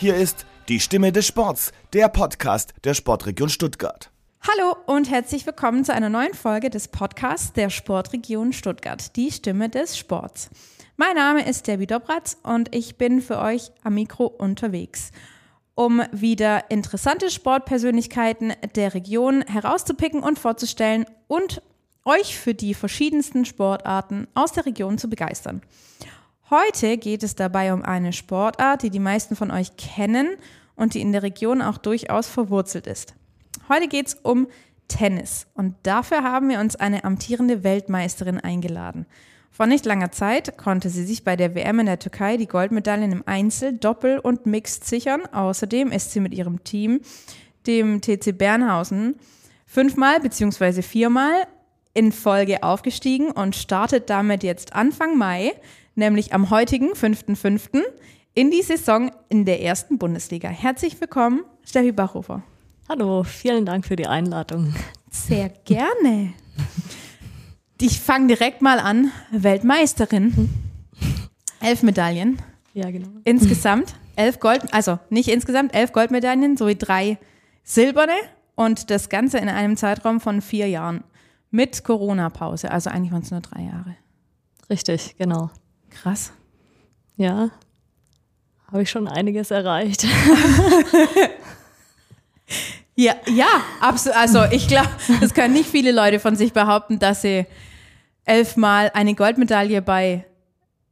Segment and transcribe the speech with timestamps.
[0.00, 4.10] Hier ist die Stimme des Sports, der Podcast der Sportregion Stuttgart.
[4.40, 9.68] Hallo und herzlich willkommen zu einer neuen Folge des Podcasts der Sportregion Stuttgart, die Stimme
[9.68, 10.48] des Sports.
[10.96, 15.10] Mein Name ist Debbie Dobratz und ich bin für euch am Mikro unterwegs,
[15.74, 21.60] um wieder interessante Sportpersönlichkeiten der Region herauszupicken und vorzustellen und
[22.06, 25.60] euch für die verschiedensten Sportarten aus der Region zu begeistern.
[26.50, 30.30] Heute geht es dabei um eine Sportart, die die meisten von euch kennen
[30.74, 33.14] und die in der Region auch durchaus verwurzelt ist.
[33.68, 34.48] Heute geht es um
[34.88, 39.06] Tennis und dafür haben wir uns eine amtierende Weltmeisterin eingeladen.
[39.52, 43.12] Vor nicht langer Zeit konnte sie sich bei der WM in der Türkei die Goldmedaillen
[43.12, 45.26] im Einzel, Doppel und Mixed sichern.
[45.26, 47.00] Außerdem ist sie mit ihrem Team,
[47.68, 49.20] dem TC Bernhausen,
[49.66, 50.82] fünfmal bzw.
[50.82, 51.46] viermal
[51.94, 55.52] in Folge aufgestiegen und startet damit jetzt Anfang Mai
[55.94, 57.82] nämlich am heutigen 5.5.
[58.34, 60.48] in die Saison in der ersten Bundesliga.
[60.48, 62.42] Herzlich willkommen, Steffi Bachhofer.
[62.88, 64.74] Hallo, vielen Dank für die Einladung.
[65.10, 66.32] Sehr gerne.
[67.80, 69.10] Ich fange direkt mal an.
[69.30, 70.50] Weltmeisterin.
[71.60, 72.40] Elf Medaillen.
[72.74, 73.08] Ja, genau.
[73.24, 77.18] Insgesamt elf Gold, also nicht insgesamt elf Goldmedaillen sowie drei
[77.62, 78.14] silberne
[78.54, 81.04] und das Ganze in einem Zeitraum von vier Jahren
[81.50, 82.70] mit Corona-Pause.
[82.70, 83.96] Also eigentlich waren es nur drei Jahre.
[84.68, 85.50] Richtig, genau.
[85.90, 86.32] Krass.
[87.16, 87.50] Ja,
[88.70, 90.04] habe ich schon einiges erreicht.
[92.94, 93.48] ja, ja,
[93.80, 94.16] absolut.
[94.16, 94.88] Also ich glaube,
[95.20, 97.46] es können nicht viele Leute von sich behaupten, dass sie
[98.24, 100.24] elfmal eine Goldmedaille bei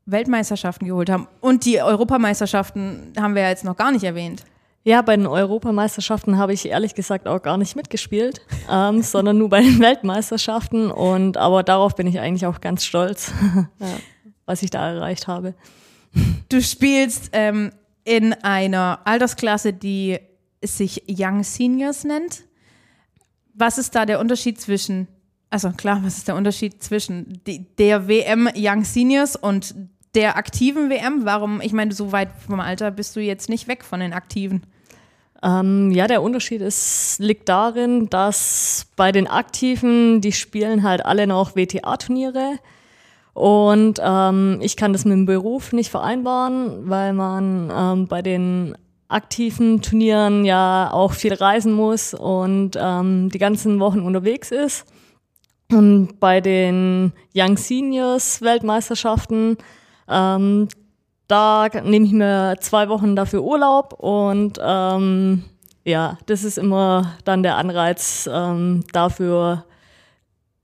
[0.07, 1.29] Weltmeisterschaften geholt haben.
[1.41, 4.45] Und die Europameisterschaften haben wir ja jetzt noch gar nicht erwähnt.
[4.83, 9.51] Ja, bei den Europameisterschaften habe ich ehrlich gesagt auch gar nicht mitgespielt, ähm, sondern nur
[9.51, 10.91] bei den Weltmeisterschaften.
[10.91, 13.33] Und aber darauf bin ich eigentlich auch ganz stolz.
[13.79, 13.87] ja
[14.49, 15.55] was ich da erreicht habe.
[16.49, 17.71] Du spielst ähm,
[18.05, 20.19] in einer Altersklasse, die
[20.65, 22.45] sich Young Seniors nennt.
[23.55, 25.09] Was ist da der Unterschied zwischen,
[25.51, 29.75] also klar, was ist der Unterschied zwischen der WM Young Seniors und
[30.15, 31.25] der aktiven WM?
[31.25, 34.63] Warum, ich meine, so weit vom Alter bist du jetzt nicht weg von den aktiven.
[35.43, 41.27] Ähm, ja, der Unterschied ist, liegt darin, dass bei den Aktiven, die spielen halt alle
[41.27, 42.59] noch WTA-Turniere.
[43.39, 48.77] Und ähm, ich kann das mit dem Beruf nicht vereinbaren, weil man ähm, bei den
[49.07, 54.87] aktiven Turnieren ja auch viel reisen muss und ähm, die ganzen Wochen unterwegs ist.
[55.71, 59.57] Und bei den Young Seniors Weltmeisterschaften,
[60.09, 60.67] ähm,
[61.29, 65.45] da nehme ich mir zwei Wochen dafür Urlaub und ähm,
[65.85, 69.65] ja, das ist immer dann der Anreiz ähm, dafür,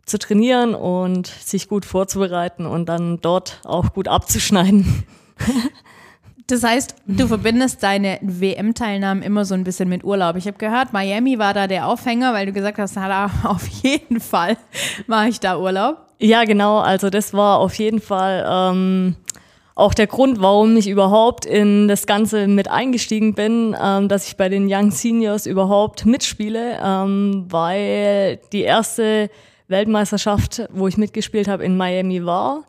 [0.06, 5.04] zu trainieren und sich gut vorzubereiten und dann dort auch gut abzuschneiden.
[6.46, 10.36] Das heißt, du verbindest deine WM-Teilnahmen immer so ein bisschen mit Urlaub.
[10.36, 14.20] Ich habe gehört, Miami war da der Aufhänger, weil du gesagt hast, na, auf jeden
[14.20, 14.58] Fall
[15.06, 15.96] mache ich da Urlaub.
[16.18, 16.80] Ja, genau.
[16.80, 19.16] Also das war auf jeden Fall ähm,
[19.74, 24.36] auch der Grund, warum ich überhaupt in das Ganze mit eingestiegen bin, ähm, dass ich
[24.36, 29.30] bei den Young Seniors überhaupt mitspiele, ähm, weil die erste
[29.74, 32.64] Weltmeisterschaft, wo ich mitgespielt habe, in Miami war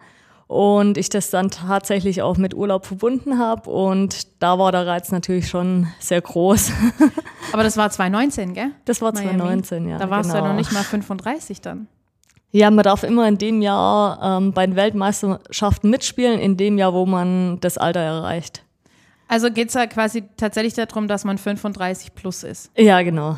[0.48, 5.12] und ich das dann tatsächlich auch mit Urlaub verbunden habe und da war der Reiz
[5.12, 6.72] natürlich schon sehr groß.
[7.54, 8.72] Aber das war 2019, gell?
[8.86, 9.30] Das war Miami.
[9.30, 9.98] 2019, ja.
[9.98, 10.42] Da warst genau.
[10.42, 11.88] du ja noch nicht mal 35 dann.
[12.52, 16.94] Ja, man darf immer in dem Jahr ähm, bei den Weltmeisterschaften mitspielen, in dem Jahr,
[16.94, 18.64] wo man das Alter erreicht.
[19.28, 22.72] Also geht es ja quasi tatsächlich darum, dass man 35 plus ist.
[22.78, 23.38] Ja, genau.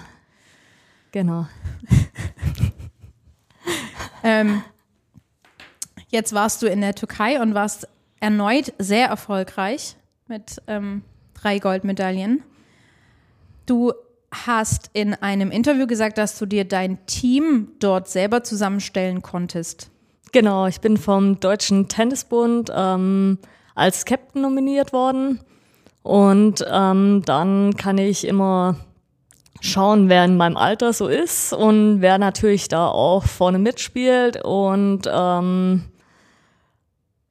[1.12, 1.48] Genau.
[4.24, 4.64] Ähm,
[6.10, 7.88] jetzt warst du in der Türkei und warst
[8.20, 9.96] erneut sehr erfolgreich
[10.28, 11.04] mit ähm,
[11.34, 12.44] drei Goldmedaillen.
[13.66, 13.94] Du
[14.32, 19.90] hast in einem Interview gesagt, dass du dir dein Team dort selber zusammenstellen konntest.
[20.32, 23.40] Genau, ich bin vom Deutschen Tennisbund ähm,
[23.76, 25.40] als Captain nominiert worden.
[26.04, 28.76] Und ähm, dann kann ich immer
[29.62, 34.44] schauen, wer in meinem Alter so ist und wer natürlich da auch vorne mitspielt.
[34.44, 35.86] Und ähm,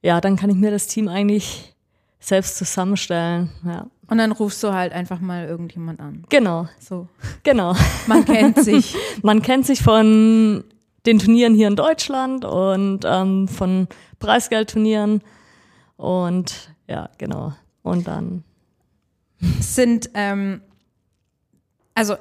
[0.01, 1.75] ja, dann kann ich mir das Team eigentlich
[2.19, 3.51] selbst zusammenstellen.
[3.65, 3.87] Ja.
[4.09, 6.23] Und dann rufst du halt einfach mal irgendjemand an.
[6.29, 6.67] Genau.
[6.79, 7.07] So.
[7.43, 7.75] Genau.
[8.07, 8.95] Man kennt sich.
[9.21, 10.63] Man kennt sich von
[11.05, 13.87] den Turnieren hier in Deutschland und ähm, von
[14.19, 15.21] Preisgeldturnieren.
[15.97, 17.53] Und ja, genau.
[17.83, 18.43] Und dann.
[19.59, 20.61] Sind ähm,
[21.97, 22.15] also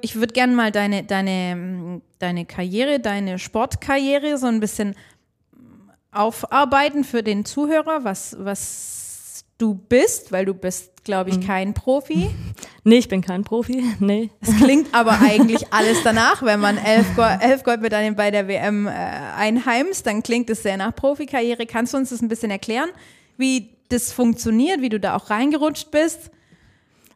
[0.00, 4.94] ich würde gerne mal deine, deine, deine Karriere, deine Sportkarriere so ein bisschen
[6.12, 12.30] aufarbeiten für den Zuhörer, was, was du bist, weil du bist, glaube ich, kein Profi.
[12.88, 13.82] Nee, ich bin kein Profi.
[13.98, 14.30] Nee.
[14.40, 18.86] Es klingt aber eigentlich alles danach, wenn man elf, Go elf Goldmedaillen bei der WM
[18.86, 21.66] äh, einheimst, dann klingt es sehr nach Profikarriere.
[21.66, 22.90] Kannst du uns das ein bisschen erklären,
[23.36, 26.30] wie das funktioniert, wie du da auch reingerutscht bist?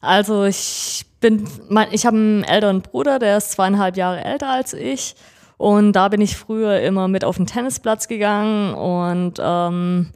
[0.01, 4.73] Also ich bin, mein, ich habe einen älteren Bruder, der ist zweieinhalb Jahre älter als
[4.73, 5.15] ich.
[5.57, 10.11] Und da bin ich früher immer mit auf den Tennisplatz gegangen und ähm,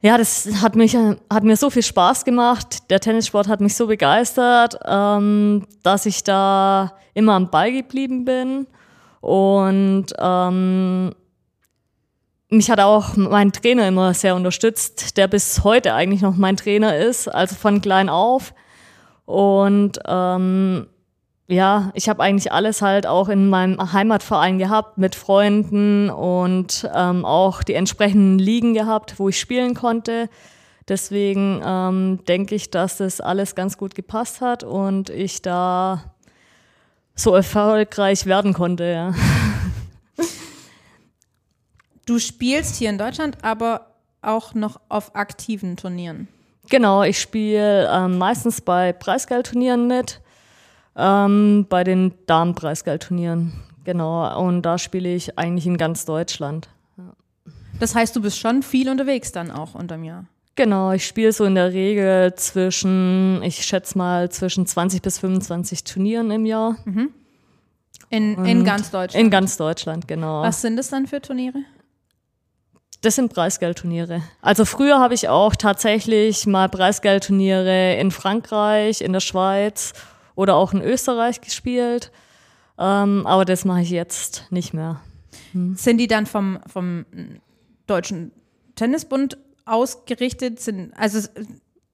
[0.00, 2.90] ja, das hat mich hat mir so viel Spaß gemacht.
[2.90, 8.66] Der Tennissport hat mich so begeistert, ähm, dass ich da immer am Ball geblieben bin
[9.20, 11.14] und ähm,
[12.48, 16.96] mich hat auch mein Trainer immer sehr unterstützt, der bis heute eigentlich noch mein Trainer
[16.96, 18.54] ist, also von klein auf.
[19.30, 20.86] Und ähm,
[21.46, 27.24] ja, ich habe eigentlich alles halt auch in meinem Heimatverein gehabt, mit Freunden und ähm,
[27.24, 30.28] auch die entsprechenden Ligen gehabt, wo ich spielen konnte.
[30.88, 36.12] Deswegen ähm, denke ich, dass das alles ganz gut gepasst hat und ich da
[37.14, 39.14] so erfolgreich werden konnte, ja.
[42.06, 43.86] Du spielst hier in Deutschland, aber
[44.22, 46.26] auch noch auf aktiven Turnieren.
[46.70, 50.20] Genau, ich spiele ähm, meistens bei Preisgeldturnieren mit,
[50.96, 53.52] ähm, bei den Damenpreisgeldturnieren.
[53.84, 56.68] Genau, und da spiele ich eigentlich in ganz Deutschland.
[57.80, 60.26] Das heißt, du bist schon viel unterwegs dann auch unterm Jahr.
[60.54, 65.84] Genau, ich spiele so in der Regel zwischen, ich schätze mal, zwischen 20 bis 25
[65.84, 66.76] Turnieren im Jahr.
[68.10, 69.24] In, in ganz Deutschland.
[69.24, 70.42] In ganz Deutschland, genau.
[70.42, 71.58] Was sind das dann für Turniere?
[73.02, 74.22] Das sind Preisgeldturniere.
[74.42, 79.94] Also früher habe ich auch tatsächlich mal Preisgeldturniere in Frankreich, in der Schweiz
[80.34, 82.12] oder auch in Österreich gespielt.
[82.78, 85.00] Ähm, aber das mache ich jetzt nicht mehr.
[85.74, 87.06] Sind die dann vom, vom
[87.86, 88.32] Deutschen
[88.76, 90.60] Tennisbund ausgerichtet?
[90.60, 91.26] Sind, also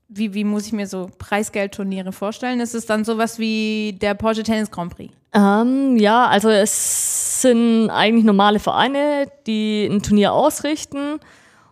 [0.08, 2.60] wie, wie muss ich mir so Preisgeldturniere vorstellen?
[2.60, 5.12] Ist es dann sowas wie der Porsche Tennis Grand Prix?
[5.32, 11.18] Ähm, ja, also es sind eigentlich normale Vereine, die ein Turnier ausrichten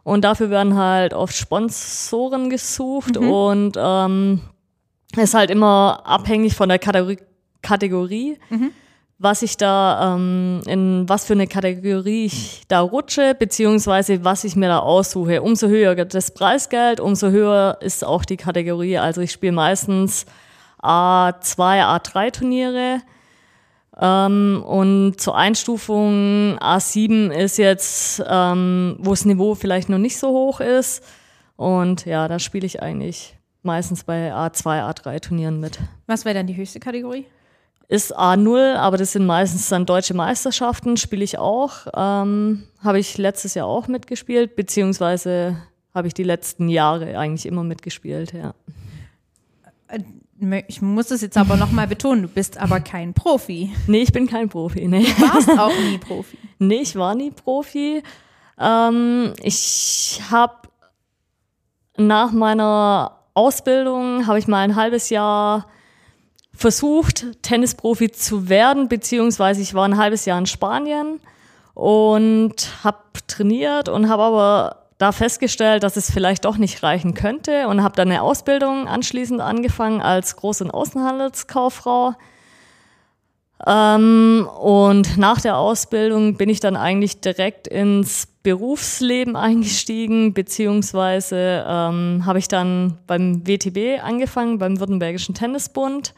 [0.03, 4.41] und dafür werden halt oft Sponsoren gesucht und ähm,
[5.17, 7.19] ist halt immer abhängig von der Kategorie,
[7.63, 8.39] Kategorie
[9.25, 14.55] was ich da, ähm, in was für eine Kategorie ich da rutsche, beziehungsweise was ich
[14.55, 15.43] mir da aussuche.
[15.43, 18.99] Umso höher das Preisgeld, umso höher ist auch die Kategorie.
[18.99, 20.27] Also ich spiele meistens
[20.83, 23.01] A2, A3 Turniere.
[23.99, 30.29] Ähm, und zur Einstufung A7 ist jetzt, ähm, wo das Niveau vielleicht noch nicht so
[30.29, 31.03] hoch ist.
[31.57, 35.79] Und ja, da spiele ich eigentlich meistens bei A2, A3 Turnieren mit.
[36.07, 37.27] Was wäre dann die höchste Kategorie?
[37.89, 41.87] Ist A0, aber das sind meistens dann deutsche Meisterschaften, spiele ich auch.
[41.95, 45.57] Ähm, habe ich letztes Jahr auch mitgespielt, beziehungsweise
[45.95, 48.55] habe ich die letzten Jahre eigentlich immer mitgespielt, ja.
[50.67, 53.73] Ich muss es jetzt aber nochmal betonen, du bist aber kein Profi.
[53.87, 55.05] Nee, ich bin kein Profi, nee.
[55.05, 56.39] Du warst auch nie Profi.
[56.59, 58.03] Nee, ich war nie Profi.
[58.59, 60.69] Ähm, ich habe
[61.97, 65.67] nach meiner Ausbildung habe ich mal ein halbes Jahr
[66.55, 71.21] versucht, Tennisprofi zu werden, beziehungsweise ich war ein halbes Jahr in Spanien
[71.75, 77.67] und habe trainiert und habe aber da festgestellt, dass es vielleicht doch nicht reichen könnte
[77.69, 82.15] und habe dann eine Ausbildung anschließend angefangen als Groß- und Außenhandelskauffrau.
[83.67, 92.23] Ähm, und nach der Ausbildung bin ich dann eigentlich direkt ins Berufsleben eingestiegen, beziehungsweise ähm,
[92.27, 96.15] habe ich dann beim WTB angefangen, beim Württembergischen Tennisbund.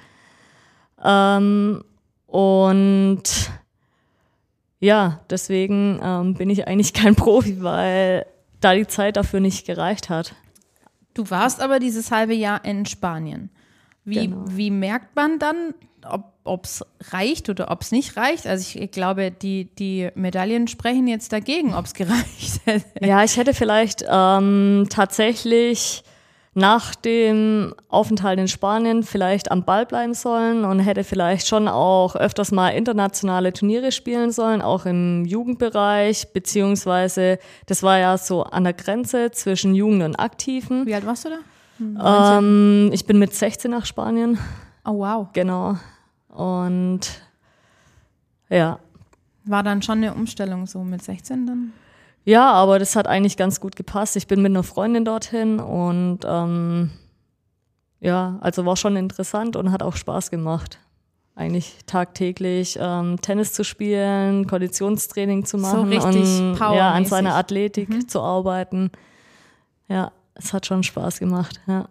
[1.02, 1.84] Ähm,
[2.26, 3.22] und
[4.80, 8.26] ja, deswegen ähm, bin ich eigentlich kein Profi, weil
[8.60, 10.34] da die Zeit dafür nicht gereicht hat.
[11.14, 13.50] Du warst aber dieses halbe Jahr in Spanien.
[14.04, 14.44] Wie, Genau.
[14.48, 15.74] wie merkt man dann,
[16.44, 18.46] ob es reicht oder ob es nicht reicht?
[18.46, 22.84] Also ich glaube, die, die Medaillen sprechen jetzt dagegen, ob es gereicht hätte.
[23.04, 26.04] Ja, ich hätte vielleicht ähm, tatsächlich
[26.56, 32.16] nach dem Aufenthalt in Spanien vielleicht am Ball bleiben sollen und hätte vielleicht schon auch
[32.16, 38.64] öfters mal internationale Turniere spielen sollen, auch im Jugendbereich, beziehungsweise das war ja so an
[38.64, 40.86] der Grenze zwischen Jugend und Aktiven.
[40.86, 42.38] Wie alt warst du da?
[42.38, 44.38] Ähm, ich bin mit 16 nach Spanien,
[44.86, 45.28] Oh wow.
[45.34, 45.76] genau.
[46.28, 47.00] Und
[48.48, 48.78] ja,
[49.44, 51.72] War dann schon eine Umstellung so mit 16 dann?
[52.26, 54.16] Ja, aber das hat eigentlich ganz gut gepasst.
[54.16, 56.90] Ich bin mit einer Freundin dorthin und ähm,
[58.00, 60.80] ja, also war schon interessant und hat auch Spaß gemacht.
[61.36, 68.10] Eigentlich tagtäglich ähm, Tennis zu spielen, Konditionstraining zu machen richtig und ja, an seiner Athletik
[68.10, 68.90] zu arbeiten.
[69.86, 71.88] Ja, es hat schon Spaß gemacht, ja.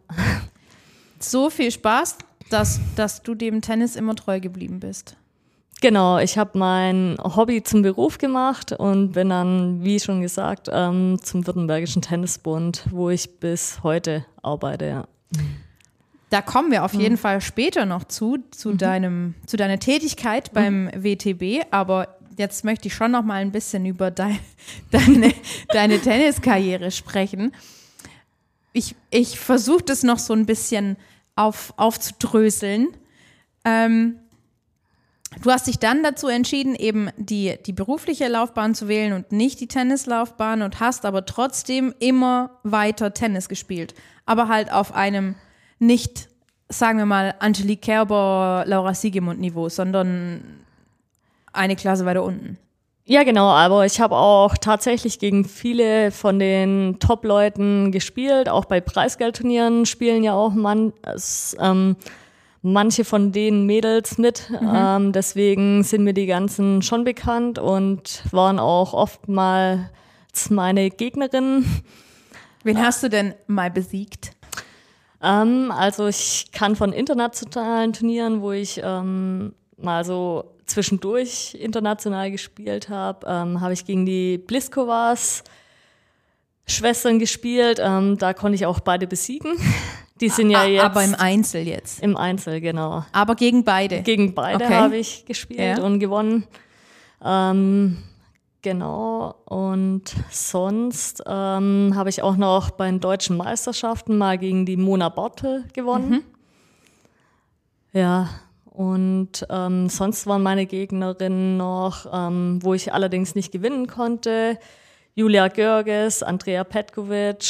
[1.18, 2.18] So viel Spaß,
[2.50, 5.16] dass, dass du dem Tennis immer treu geblieben bist.
[5.86, 11.20] Genau, ich habe mein Hobby zum Beruf gemacht und bin dann, wie schon gesagt, ähm,
[11.22, 14.86] zum Württembergischen Tennisbund, wo ich bis heute arbeite.
[14.88, 15.08] Ja.
[16.32, 20.90] Da kommen wir auf jeden Fall später noch zu, zu, deinem, zu deiner Tätigkeit beim
[20.96, 21.68] WTB.
[21.70, 24.40] Aber jetzt möchte ich schon noch mal ein bisschen über dein,
[24.90, 25.36] deine,
[25.68, 27.52] deine Tenniskarriere sprechen.
[28.74, 30.98] Ich, ich versuche das noch so ein bisschen
[31.36, 32.88] auf, aufzudröseln.
[33.64, 34.16] Ähm,
[35.42, 39.60] du hast dich dann dazu entschieden, eben die, die berufliche Laufbahn zu wählen und nicht
[39.60, 43.94] die Tennislaufbahn und hast aber trotzdem immer weiter Tennis gespielt.
[44.26, 45.36] Aber halt auf einem
[45.80, 46.30] nicht,
[46.70, 50.64] sagen wir mal, Angelique Kerber, Laura Siegemund Niveau, sondern
[51.54, 52.58] eine Klasse weiter unten.
[53.08, 58.50] Ja, genau, aber ich habe auch tatsächlich gegen viele von den Top-Leuten gespielt.
[58.50, 61.98] Auch bei Preisgeldturnieren spielen ja auch man, es, ähm,
[62.66, 64.52] manche von den Mädels mit.
[64.62, 71.84] Ähm, deswegen sind mir die ganzen schon bekannt und waren auch oftmals meine Gegnerinnen.
[72.64, 74.32] Wen hast du denn mal besiegt?
[75.22, 82.90] Ähm, also ich kann von internationalen Turnieren, wo ich ähm, mal so zwischendurch international gespielt
[82.90, 85.44] habe, ähm, habe ich gegen die Bliskovas
[86.68, 87.80] Schwestern gespielt.
[87.80, 89.54] Ähm, da konnte ich auch beide besiegen.
[90.22, 92.02] Die sind ja jetzt Aber im Einzel jetzt.
[92.02, 93.04] im Einzel, genau.
[93.12, 94.02] Aber gegen beide.
[94.02, 94.74] Gegen beide Okay.
[94.74, 95.84] habe ich gespielt Ja.
[95.84, 96.46] und gewonnen.
[97.24, 97.98] Ähm,
[98.62, 99.36] genau.
[99.46, 105.10] Und sonst ähm, habe ich auch noch bei den deutschen Meisterschaften mal gegen die Mona
[105.10, 106.10] Bortel gewonnen.
[106.10, 106.24] Mhm.
[107.92, 108.30] Ja.
[108.66, 114.60] Und ähm, sonst waren meine Gegnerinnen noch, ähm, wo ich allerdings nicht gewinnen konnte,
[115.14, 117.46] Julia Görges, Andrea Petkovic,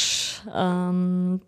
[0.54, 1.40] ähm,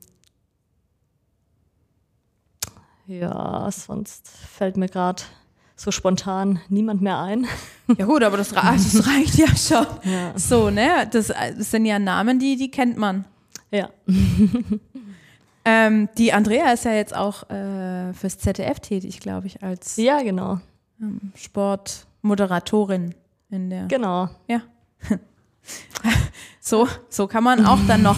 [3.09, 5.23] ja, sonst fällt mir gerade
[5.75, 7.47] so spontan niemand mehr ein.
[7.97, 9.87] Ja gut, aber das, das reicht ja schon.
[10.37, 11.09] So, ne?
[11.11, 13.25] Das, das sind ja Namen, die, die kennt man.
[13.71, 13.89] Ja,
[15.71, 20.23] Ähm, die Andrea ist ja jetzt auch äh, fürs ZDF tätig, glaube ich, als ja,
[20.23, 20.61] genau,
[21.35, 23.15] Sportmoderatorin
[23.51, 23.85] in der.
[23.87, 24.31] genau.
[24.47, 24.63] Ja.
[26.61, 28.17] So, so kann man auch dann noch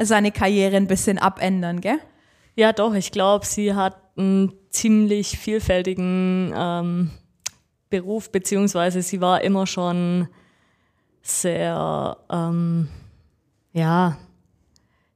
[0.00, 1.98] seine Karriere ein bisschen abändern, gell?
[2.56, 7.10] Ja, doch, ich glaube, sie hat einen ziemlich vielfältigen ähm,
[7.90, 10.28] Beruf, beziehungsweise sie war immer schon
[11.22, 12.88] sehr, ähm,
[13.72, 14.16] ja,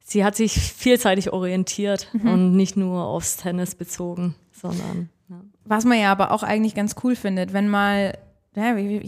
[0.00, 5.40] sie hat sich vielseitig orientiert und nicht nur aufs Tennis bezogen, sondern, ja.
[5.64, 8.16] Was man ja aber auch eigentlich ganz cool findet, wenn mal,
[8.56, 9.02] ja, wie-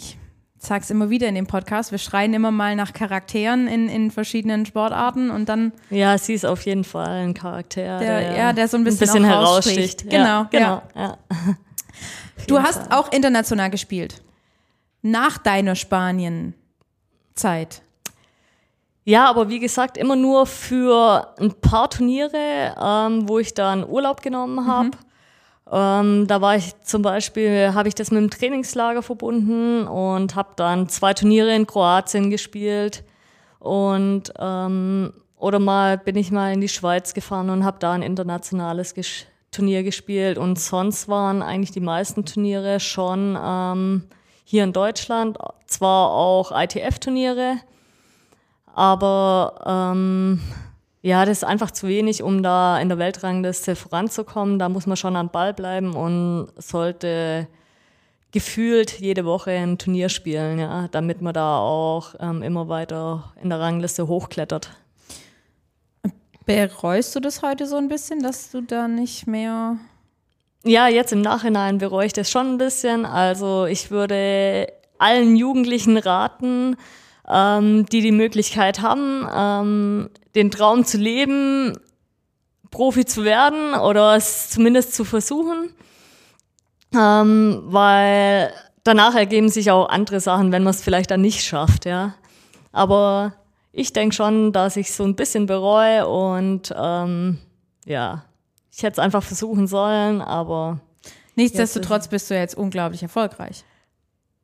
[0.62, 4.10] ich sag's immer wieder in dem Podcast, wir schreien immer mal nach Charakteren in, in
[4.10, 8.68] verschiedenen Sportarten und dann Ja, sie ist auf jeden Fall ein Charakter, Der- ja, der
[8.68, 10.04] so ein bisschen auch heraussticht.
[10.04, 10.12] raussticht.
[10.12, 10.82] Ja, Genau, genau.
[10.94, 11.16] Ja.
[12.46, 14.22] Du hast auch international gespielt.
[15.02, 17.82] Nach deiner Spanien-Zeit.
[19.04, 24.22] Ja, aber wie gesagt, immer nur für ein paar Turniere, ähm, wo ich dann Urlaub
[24.22, 24.90] genommen habe.
[25.72, 30.50] Ähm, da war ich zum Beispiel, habe ich das mit dem Trainingslager verbunden und habe
[30.56, 33.04] dann zwei Turniere in Kroatien gespielt.
[33.60, 38.02] Und ähm, oder mal bin ich mal in die Schweiz gefahren und habe da ein
[38.02, 40.38] internationales Gesch Turnier gespielt.
[40.38, 44.04] Und sonst waren eigentlich die meisten Turniere schon ähm,
[44.44, 47.56] hier in Deutschland, zwar auch ITF-Turniere,
[48.74, 50.40] aber ähm,
[51.02, 54.58] ja, das ist einfach zu wenig, um da in der Weltrangliste voranzukommen.
[54.58, 57.48] Da muss man schon am Ball bleiben und sollte
[58.32, 63.48] gefühlt jede Woche ein Turnier spielen, ja, damit man da auch ähm, immer weiter in
[63.48, 64.70] der Rangliste hochklettert.
[66.46, 69.76] Bereust du das heute so ein bisschen, dass du da nicht mehr.
[70.64, 73.06] Ja, jetzt im Nachhinein bereue ich das schon ein bisschen.
[73.06, 76.76] Also ich würde allen Jugendlichen raten,
[77.30, 81.78] ähm, die die Möglichkeit haben, ähm, den Traum zu leben,
[82.70, 85.72] Profi zu werden oder es zumindest zu versuchen,
[86.94, 88.52] ähm, weil
[88.84, 92.14] danach ergeben sich auch andere Sachen, wenn man es vielleicht dann nicht schafft, ja.
[92.72, 93.34] Aber
[93.72, 97.38] ich denke schon, dass ich so ein bisschen bereue und ähm,
[97.84, 98.24] ja,
[98.72, 100.80] ich hätte es einfach versuchen sollen, aber
[101.40, 103.64] Nichtsdestotrotz bist du jetzt unglaublich erfolgreich.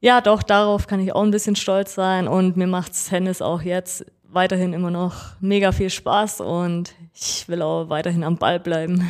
[0.00, 3.62] Ja, doch, darauf kann ich auch ein bisschen stolz sein und mir macht Tennis auch
[3.62, 9.02] jetzt weiterhin immer noch mega viel Spaß und ich will auch weiterhin am Ball bleiben.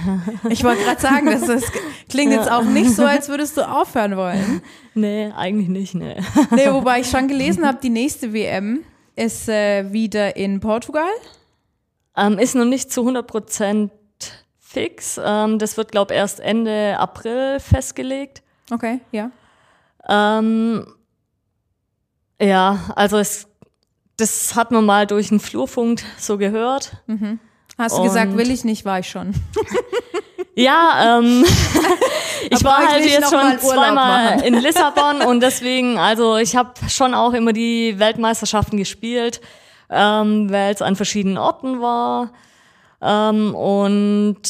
[0.49, 1.65] Ich wollte gerade sagen, das, das
[2.09, 4.63] klingt jetzt auch nicht so, als würdest du aufhören wollen.
[4.95, 6.17] nee, eigentlich nicht, nee.
[6.53, 8.85] Nee, wobei ich schon gelesen habe, die nächste WM
[9.17, 11.09] ist äh, wieder in Portugal.
[12.17, 13.91] Ähm, ist noch nicht zu 100 Prozent
[14.61, 15.21] fix.
[15.23, 18.43] Ähm, das wird, glaube ich, erst Ende April festgelegt.
[18.71, 19.31] Okay, ja.
[20.09, 20.87] Ähm,
[22.41, 23.49] ja, also es,
[24.17, 27.03] das hat man mal durch einen Flurfunk so gehört.
[27.79, 29.35] Hast du Und- gesagt, will ich nicht, war ich schon.
[30.59, 31.45] Ja, ähm,
[32.51, 36.73] ich war ich halt nicht jetzt schon zweimal in Lissabon und deswegen, also ich habe
[36.89, 39.43] schon auch immer die Weltmeisterschaften gespielt,
[39.91, 42.33] ähm, weil es an verschiedenen Orten war
[43.03, 44.41] ähm, und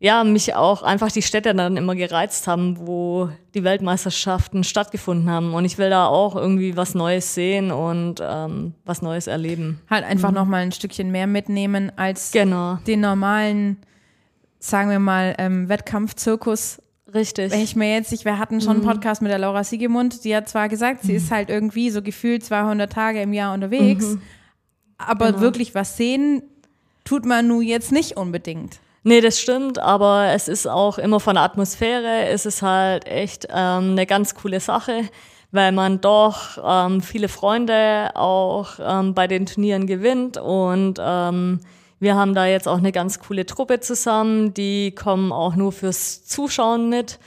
[0.00, 5.54] ja, mich auch einfach die Städte dann immer gereizt haben, wo die Weltmeisterschaften stattgefunden haben
[5.54, 9.80] und ich will da auch irgendwie was Neues sehen und ähm, was Neues erleben.
[9.90, 13.78] Halt einfach noch mal ein Stückchen mehr mitnehmen als Genau, den normalen,
[14.60, 16.80] sagen wir mal, ähm, Wettkampfzirkus.
[17.12, 17.50] richtig.
[17.50, 20.36] Wenn ich mir jetzt, ich, wir hatten schon einen Podcast mit der Laura Siegemund, die
[20.36, 24.16] hat zwar gesagt, sie ist halt irgendwie so gefühlt 200 Tage im Jahr unterwegs,
[24.96, 26.42] aber wirklich was sehen
[27.04, 28.78] tut man nun jetzt nicht unbedingt.
[29.04, 33.46] Nee, das stimmt, aber es ist auch immer von der Atmosphäre, es ist halt echt
[33.50, 35.08] ähm, eine ganz coole Sache,
[35.52, 41.60] weil man doch ähm, viele Freunde auch ähm, bei den Turnieren gewinnt und ähm,
[42.00, 46.24] wir haben da jetzt auch eine ganz coole Truppe zusammen, die kommen auch nur fürs
[46.24, 47.18] Zuschauen mit.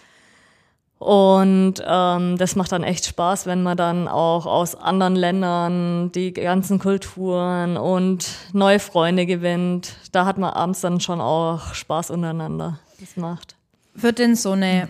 [1.01, 6.31] Und ähm, das macht dann echt Spaß, wenn man dann auch aus anderen Ländern die
[6.31, 9.95] ganzen Kulturen und neue Freunde gewinnt.
[10.11, 12.77] Da hat man abends dann schon auch Spaß untereinander.
[12.99, 13.55] Das macht.
[13.95, 14.89] Wird denn so eine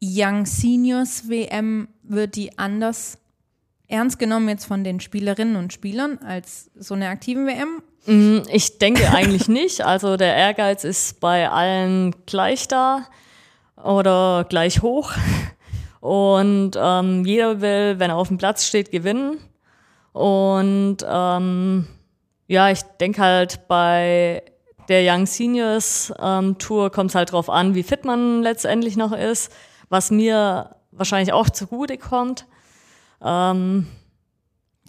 [0.00, 3.18] Young Seniors WM, wird die anders
[3.88, 7.82] ernst genommen jetzt von den Spielerinnen und Spielern als so eine aktiven WM?
[8.06, 9.84] Mm, Ich denke eigentlich nicht.
[9.84, 13.08] Also der Ehrgeiz ist bei allen gleich da
[13.82, 15.12] oder gleich hoch.
[16.00, 19.38] Und ähm, jeder will, wenn er auf dem Platz steht, gewinnen.
[20.12, 21.86] Und ähm,
[22.48, 24.42] ja, ich denke halt bei
[24.88, 29.12] der Young Seniors ähm, Tour kommt es halt drauf an, wie fit man letztendlich noch
[29.12, 29.52] ist,
[29.88, 32.46] was mir wahrscheinlich auch zugute kommt.
[33.22, 33.86] Ähm,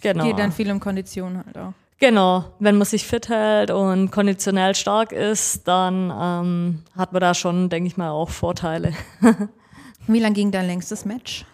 [0.00, 0.24] genau.
[0.24, 1.72] Geht dann viel um Kondition halt auch.
[2.00, 7.34] Genau, wenn man sich fit hält und konditionell stark ist, dann ähm, hat man da
[7.34, 8.92] schon, denke ich mal, auch Vorteile.
[10.06, 11.46] Wie lang ging dein längstes Match?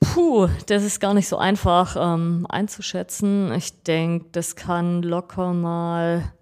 [0.00, 3.52] Puh, das ist gar nicht so einfach ähm, einzuschätzen.
[3.52, 6.32] Ich denke, das kann locker mal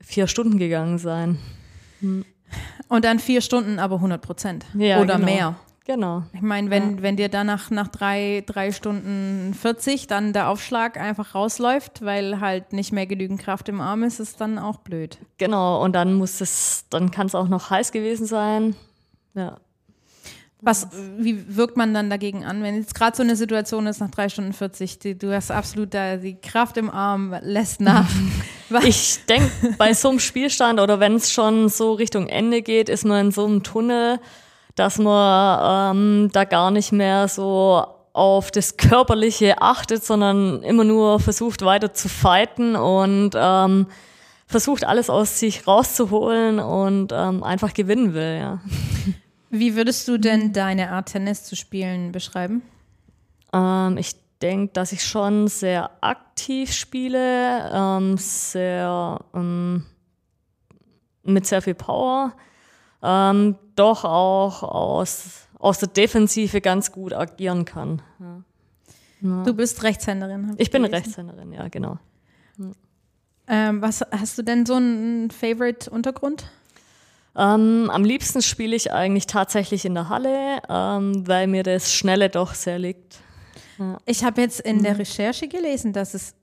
[0.00, 1.38] vier Stunden gegangen sein.
[2.88, 4.66] Und dann vier Stunden, aber 100 Prozent.
[4.74, 5.26] Ja, Oder genau.
[5.26, 5.56] mehr.
[5.86, 6.22] Genau.
[6.34, 11.34] Ich meine, wenn, wenn dir danach nach drei, drei Stunden 40 dann der Aufschlag einfach
[11.34, 15.18] rausläuft, weil halt nicht mehr genügend Kraft im Arm ist, ist dann auch blöd.
[15.38, 18.76] Genau, und dann muss es, dann kann es auch noch heiß gewesen sein.
[19.34, 19.56] Ja.
[20.62, 24.10] Was, wie wirkt man dann dagegen an, wenn jetzt gerade so eine Situation ist nach
[24.10, 28.08] drei Stunden 40, die, du hast absolut da die Kraft im Arm, lässt nach.
[28.84, 33.04] Ich denke, bei so einem Spielstand oder wenn es schon so Richtung Ende geht, ist
[33.04, 34.20] man in so einem Tunnel,
[34.74, 41.20] dass man ähm, da gar nicht mehr so auf das Körperliche achtet, sondern immer nur
[41.20, 43.86] versucht weiter zu fighten und ähm,
[44.46, 48.60] versucht alles aus sich rauszuholen und ähm, einfach gewinnen will, ja.
[49.50, 52.62] Wie würdest du denn deine Art Tennis zu spielen beschreiben?
[53.52, 59.86] Ähm, ich denke, dass ich schon sehr aktiv spiele, ähm, sehr ähm,
[61.22, 62.32] mit sehr viel Power,
[63.02, 68.02] ähm, doch auch aus, aus der Defensive ganz gut agieren kann.
[68.18, 69.42] Ja.
[69.44, 70.50] Du bist Rechtshänderin.
[70.50, 71.04] hab Ich bin gelesen.
[71.04, 71.98] Rechtshänderin, ja, genau.
[73.48, 76.46] Ähm, was hast du denn so einen Favorite-Untergrund?
[77.36, 82.28] Ähm, am liebsten spiele ich eigentlich tatsächlich in der Halle, ähm, weil mir das Schnelle
[82.28, 83.18] doch sehr liegt.
[84.04, 84.82] Ich habe jetzt in Mhm.
[84.84, 86.34] der Recherche gelesen, dass es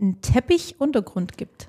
[0.00, 1.68] einen Teppichuntergrund gibt.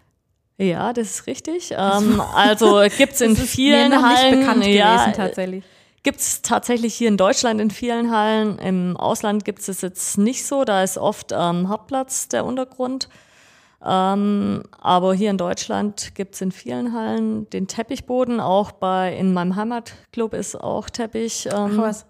[0.59, 1.71] Ja, das ist richtig.
[1.77, 4.31] Ähm, also gibt's in Das ist vielen mir noch Hallen.
[4.31, 5.63] nicht bekannt ja, gewesen tatsächlich.
[6.03, 8.59] Gibt es tatsächlich hier in Deutschland in vielen Hallen.
[8.59, 10.63] Im Ausland gibt es es jetzt nicht so.
[10.65, 13.09] Da ist oft ähm, Hartplatz der Untergrund.
[13.85, 18.39] Ähm, aber hier in Deutschland gibt es in vielen Hallen den Teppichboden.
[18.41, 21.47] Auch bei in meinem Heimatclub ist auch Teppich.
[21.51, 22.05] Ach Ähm, was.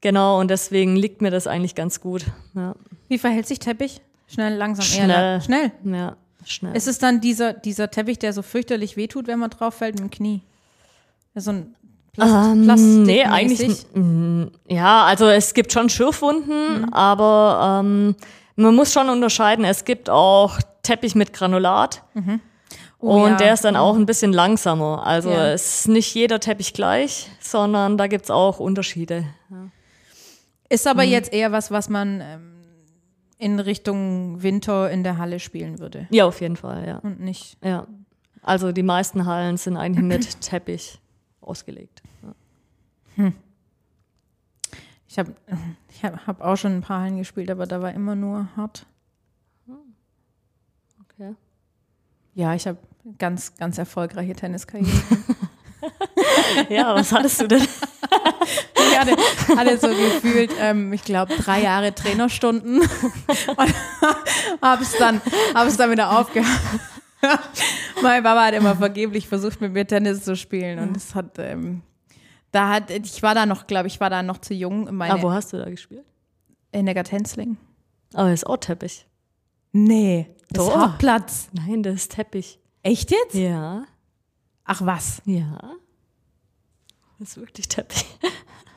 [0.00, 2.26] Genau, und deswegen liegt mir das eigentlich ganz gut.
[2.54, 2.74] Ja,
[3.08, 4.00] Wie verhält sich Teppich?
[4.28, 5.40] Schnell, langsam, eher Schnell.
[5.42, 5.72] schnell.
[5.84, 6.16] ja
[6.50, 6.76] schnell.
[6.76, 10.02] Ist es dann dieser, dieser Teppich, der so fürchterlich wehtut, wenn man drauf fällt mit
[10.04, 10.42] dem Knie?
[11.34, 11.74] So ein
[12.12, 13.86] Plast Ähm, Plastik nee, eigentlich.
[14.68, 18.16] Ja, also es gibt schon Schürfwunden, aber ähm,
[18.56, 19.64] man muss schon unterscheiden.
[19.66, 22.02] Es gibt auch Teppich mit Granulat
[22.98, 23.36] Oh und ja.
[23.36, 25.06] der ist dann auch ein bisschen langsamer.
[25.06, 25.48] Also Ja.
[25.48, 29.24] es ist nicht jeder Teppich gleich, sondern da gibt's auch Unterschiede.
[30.70, 30.90] Ist Mhm.
[30.90, 32.52] aber jetzt eher was, was man ähm,
[33.38, 36.06] in Richtung Winter in der Halle spielen würde.
[36.10, 36.98] Ja, auf jeden Fall, ja.
[36.98, 37.58] Und nicht.
[37.62, 37.86] ja.
[38.42, 41.00] Also die meisten Hallen sind eigentlich mit Teppich
[41.40, 42.02] ausgelegt.
[43.16, 43.32] Ja.
[45.08, 45.34] Ich habe
[45.88, 48.86] ich hab, hab auch schon ein paar Hallen gespielt, aber da war immer nur hart.
[51.18, 51.34] Okay.
[52.34, 52.78] Ja, ich habe
[53.18, 54.90] ganz, ganz erfolgreiche Tenniskarriere.
[56.68, 57.66] Ja, was hattest du denn?
[58.88, 59.16] Ich hatte,
[59.58, 62.80] hatte so gefühlt, ähm, ich glaube, drei Jahre Trainerstunden
[63.56, 63.74] und
[64.62, 65.20] habe es dann,
[65.54, 66.48] hab es dann wieder aufgehört.
[68.02, 71.82] mein Papa hat immer vergeblich versucht, mit mir Tennis zu spielen und es hat, ähm,
[72.52, 74.94] da hat, ich war da noch, glaube ich, war da noch zu jung.
[74.96, 76.04] Meine, Ah, wo hast du da gespielt?
[76.72, 77.56] in der Gatenzling.
[78.14, 79.06] Aber das ist auch Teppich.
[79.72, 80.80] Nee, das ist Doch.
[80.80, 81.48] Hartplatz.
[81.52, 82.58] Nein, das ist Teppich.
[82.82, 83.34] Echt jetzt?
[83.34, 83.84] Ja.
[84.64, 85.20] Ach was.
[85.26, 85.58] Ja.
[87.18, 88.04] Das ist wirklich Teppich.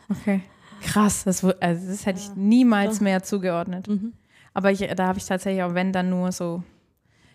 [0.09, 0.41] Okay.
[0.81, 3.87] Krass, das, also das hätte ich niemals mehr zugeordnet.
[3.87, 4.13] Mhm.
[4.53, 6.63] Aber ich, da habe ich tatsächlich auch, wenn, dann nur so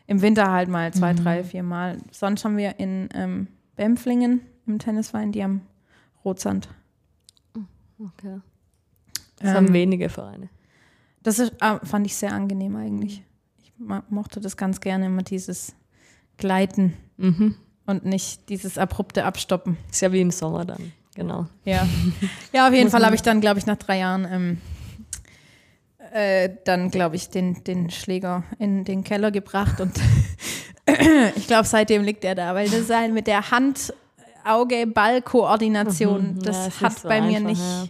[0.07, 1.17] im Winter halt mal zwei, Mhm.
[1.19, 1.99] drei, vier Mal.
[2.11, 5.63] Sonst haben wir in ähm, Bempflingen im Tennisverein, die haben
[6.25, 6.69] Rotsand.
[7.99, 8.41] Okay.
[9.39, 10.49] Das haben Ähm, wenige Vereine.
[11.23, 13.23] Das ist, ah, fand ich sehr angenehm eigentlich.
[13.63, 15.75] Ich ma- mochte das ganz gerne, immer dieses
[16.39, 17.55] Gleiten Mhm.
[17.87, 19.77] Und nicht dieses abrupte Abstoppen.
[19.91, 20.93] Ist ja wie im Sommer dann.
[21.15, 21.47] Genau.
[21.65, 21.87] Ja,
[22.53, 24.59] ja auf jeden Fall habe ich dann, glaube ich, nach drei Jahren ähm,
[26.13, 29.93] äh, dann, glaube ich, den, den Schläger in den Keller gebracht und
[31.37, 36.43] ich glaube, seitdem liegt er da, weil das halt mit der Hand-Auge-Ball-Koordination, Mhm.
[36.43, 37.87] das Ja, es hat so bei mir einfach, nicht, ja.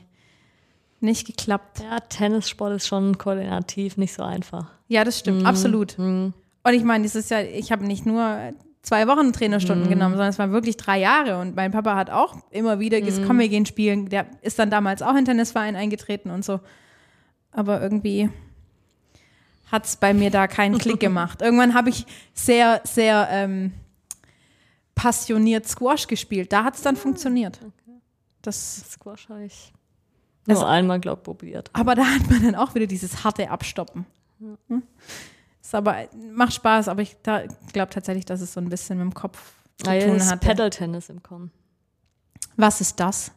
[1.01, 1.81] nicht geklappt.
[1.81, 4.71] Ja, Tennissport ist schon koordinativ nicht so einfach.
[4.89, 5.99] Ja, das stimmt, absolut.
[5.99, 6.35] Mhm.
[6.63, 8.53] Und ich meine, das ist ja, ich habe nicht nur
[8.85, 11.39] zwei Wochen Trainerstunden genommen, sondern es waren wirklich drei Jahre.
[11.41, 14.09] Und mein Papa hat auch immer wieder gesagt, komm, wir gehen spielen.
[14.09, 16.61] Der ist dann damals auch in Tennisverein eingetreten und so.
[17.51, 18.31] Aber irgendwie
[19.73, 21.43] hat es bei mir da keinen Klick gemacht.
[21.43, 23.73] Irgendwann habe ich sehr, sehr ähm,
[24.95, 26.53] passioniert Squash gespielt.
[26.53, 27.59] Da hat es dann funktioniert.
[28.43, 29.73] Das, Squash habe ich
[30.47, 31.71] Also- nur einmal, glaube ich, probiert.
[31.73, 34.05] aber da hat man dann auch wieder dieses harte Abstoppen.
[34.69, 34.83] Hm?
[35.65, 39.15] Ist aber, macht Spaß, aber ich glaube tatsächlich, dass es so ein bisschen mit dem
[39.15, 40.41] Kopf zu Ah, tun hat.
[40.43, 41.51] Paddle-Tennis im Kommen.
[42.57, 43.33] Was ist das?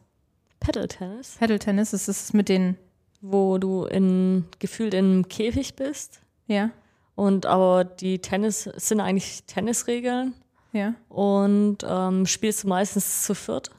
[0.60, 2.76] Paddle-Tennis, Paddle-Tennis, ist es mit den,
[3.22, 6.70] wo du in, gefühlt in einem Käfig bist ja,
[7.14, 10.34] und aber die Tennis sind eigentlich Tennisregeln
[10.72, 10.94] ja.
[11.08, 13.70] und ähm, spielst du meistens zu viert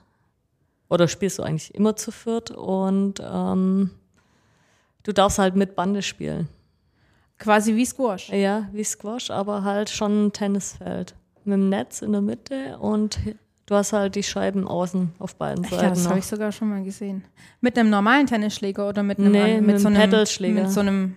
[0.90, 3.92] oder spielst du eigentlich immer zu viert und ähm,
[5.04, 6.48] du darfst halt mit Bande spielen.
[7.40, 8.30] Quasi wie Squash.
[8.30, 11.16] Ja, wie Squash, aber halt schon ein Tennisfeld.
[11.46, 13.18] Mit dem Netz in der Mitte und
[13.66, 15.84] du hast halt die Scheiben außen auf beiden Seiten.
[15.84, 17.24] Ja, das habe ich sogar schon mal gesehen.
[17.62, 20.64] Mit einem normalen Tennisschläger oder mit einem, Nee, an- mit so einem Paddleschläger.
[20.64, 21.16] Mit so einem,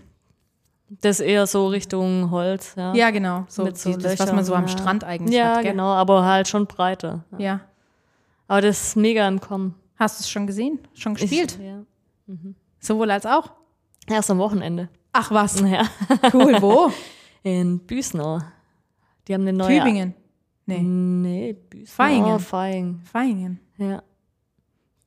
[1.00, 2.94] Das ist eher so Richtung Holz, ja.
[2.94, 4.68] ja genau, so, Mit so die, das, was man so am ja.
[4.68, 5.62] Strand eigentlich Ja, hat.
[5.62, 5.72] Gell?
[5.72, 7.24] genau, aber halt schon breiter.
[7.32, 7.38] Ja.
[7.38, 7.60] Ja.
[8.46, 9.74] Aber das ist mega im Kommen.
[9.96, 10.78] Hast du es schon gesehen?
[10.94, 11.58] Schon gespielt?
[11.60, 11.82] Ich, ja.
[12.78, 13.50] Sowohl als auch?
[14.06, 14.88] Erst am Wochenende.
[15.12, 15.86] Ach was, Ja.
[16.32, 16.90] cool, wo?
[17.42, 18.40] In Büsnau.
[19.28, 19.78] Die haben eine neue.
[19.78, 20.14] Tübingen.
[20.66, 21.96] Nee, Nee, Büsnau.
[22.04, 22.38] Vaihingen.
[22.52, 23.00] Vaihingen.
[23.04, 23.60] Feingen.
[23.78, 24.02] Ja.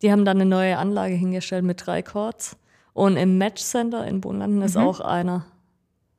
[0.01, 2.57] Die haben dann eine neue Anlage hingestellt mit drei Chords.
[2.93, 5.45] Und im Matchcenter in Bohnlanden ist auch einer.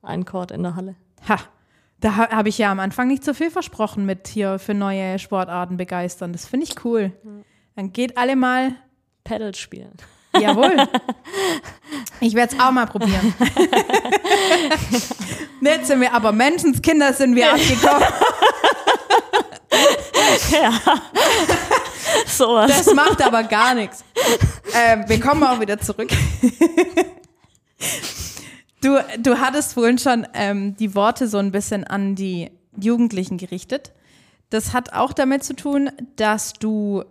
[0.02, 0.96] Ein Chord in der Halle.
[1.28, 1.38] Ha,
[2.00, 5.18] da ha- habe ich ja am Anfang nicht so viel versprochen mit hier für neue
[5.18, 6.32] Sportarten begeistern.
[6.32, 7.12] Das finde ich cool.
[7.74, 8.72] Dann geht alle mal,
[9.24, 9.92] Paddle spielen.
[10.40, 10.76] Jawohl.
[12.20, 13.34] Ich werde es auch mal probieren.
[15.60, 18.02] Jetzt sind wir aber Menschenskinder sind wir abgekommen.
[22.26, 22.84] Sowas.
[22.84, 24.04] Das macht aber gar nichts.
[24.74, 26.10] Ähm, wir kommen auch wieder zurück.
[28.80, 33.92] Du, du hattest vorhin schon ähm, die Worte so ein bisschen an die Jugendlichen gerichtet.
[34.50, 37.04] Das hat auch damit zu tun, dass du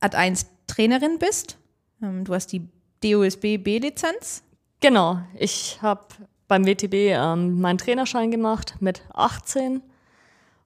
[0.00, 1.58] Ad 1 Trainerin bist.
[2.02, 2.68] Ähm, du hast die
[3.02, 4.42] DOSB B-Lizenz.
[4.80, 5.20] Genau.
[5.38, 6.06] Ich habe
[6.48, 9.82] beim WTB ähm, meinen Trainerschein gemacht mit 18.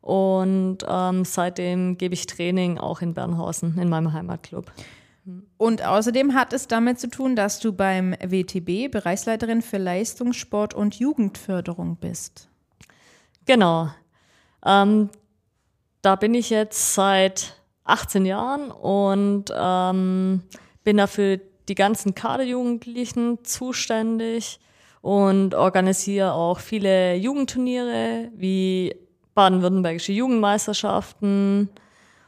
[0.01, 4.71] Und ähm, seitdem gebe ich Training auch in Bernhausen, in meinem Heimatclub.
[5.57, 10.95] Und außerdem hat es damit zu tun, dass du beim WTB Bereichsleiterin für Leistungssport und
[10.95, 12.49] Jugendförderung bist.
[13.45, 13.91] Genau.
[14.65, 15.11] Ähm,
[16.03, 20.43] da bin ich jetzt seit 18 Jahren und ähm,
[20.87, 24.61] bin dafür die ganzen Kaderjugendlichen zuständig
[25.03, 28.95] und organisiere auch viele Jugendturniere wie
[29.35, 31.71] baden-württembergische Jugendmeisterschaften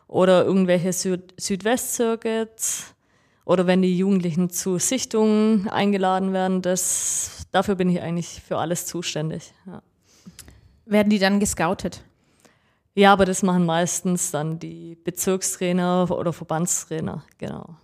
[0.09, 2.97] oder irgendwelche Süd Südwest-Circuits
[3.45, 8.87] oder wenn die Jugendlichen zu Sichtungen eingeladen werden, das, dafür bin ich eigentlich für alles
[8.87, 9.55] zuständig.
[9.69, 9.83] Ja.
[10.85, 12.03] Werden die dann gescoutet?
[12.97, 17.77] Ja, aber das machen meistens dann die Bezirkstrainer oder Verbandstrainer, genau.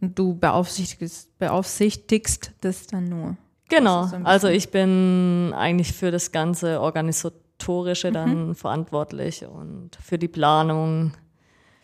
[0.00, 3.36] Und du beaufsichtigst, beaufsichtigst das dann nur?
[3.68, 8.54] Genau, so also ich bin eigentlich für das ganze Organisatorische dann mhm.
[8.54, 11.12] verantwortlich und für die Planung,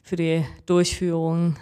[0.03, 1.57] für die Durchführung.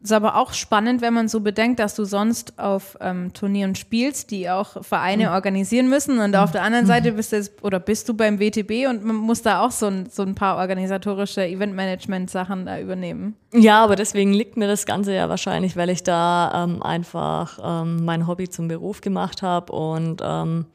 [0.00, 4.30] Ist aber auch spannend, wenn man so bedenkt, dass du sonst auf ähm, Turnieren spielst,
[4.30, 5.32] die auch Vereine mhm.
[5.32, 6.20] organisieren müssen.
[6.20, 6.88] Und auf der anderen mhm.
[6.88, 9.86] Seite bist du jetzt, oder bist du beim WTB und man muss da auch so
[9.86, 13.34] ein, so ein paar organisatorische Eventmanagement-Sachen da übernehmen.
[13.52, 18.04] Ja, aber deswegen liegt mir das Ganze ja wahrscheinlich, weil ich da ähm, einfach ähm,
[18.04, 20.66] mein Hobby zum Beruf gemacht habe und ähm,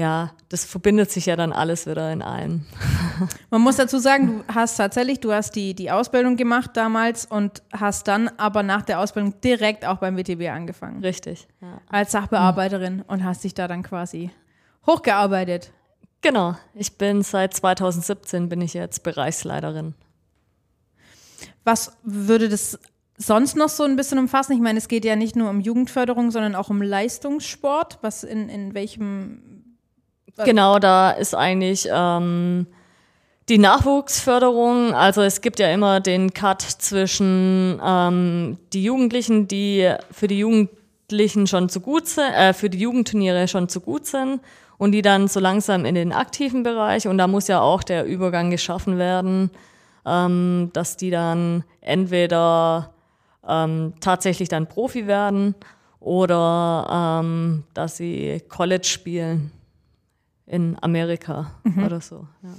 [0.00, 2.64] ja, das verbindet sich ja dann alles wieder in einem.
[3.50, 7.62] Man muss dazu sagen, du hast tatsächlich, du hast die, die Ausbildung gemacht damals und
[7.70, 11.02] hast dann aber nach der Ausbildung direkt auch beim WTB angefangen.
[11.02, 11.46] Richtig.
[11.60, 11.82] Ja.
[11.86, 14.30] Als Sachbearbeiterin und hast dich da dann quasi
[14.86, 15.70] hochgearbeitet.
[16.22, 16.56] Genau.
[16.72, 19.94] Ich bin seit 2017 bin ich jetzt Bereichsleiterin.
[21.62, 22.78] Was würde das
[23.18, 24.54] sonst noch so ein bisschen umfassen?
[24.54, 27.98] Ich meine, es geht ja nicht nur um Jugendförderung, sondern auch um Leistungssport.
[28.00, 29.49] Was in, in welchem
[30.36, 32.66] Genau, da ist eigentlich ähm,
[33.48, 34.94] die Nachwuchsförderung.
[34.94, 41.46] Also es gibt ja immer den Cut zwischen ähm, die Jugendlichen, die für die Jugendlichen
[41.46, 44.40] schon zu gut sind, äh, für die Jugendturniere schon zu gut sind
[44.78, 47.08] und die dann so langsam in den aktiven Bereich.
[47.08, 49.50] Und da muss ja auch der Übergang geschaffen werden,
[50.06, 52.94] ähm, dass die dann entweder
[53.46, 55.54] ähm, tatsächlich dann Profi werden
[55.98, 59.52] oder ähm, dass sie College spielen
[60.50, 61.84] in Amerika mhm.
[61.84, 62.26] oder so.
[62.42, 62.50] Ja.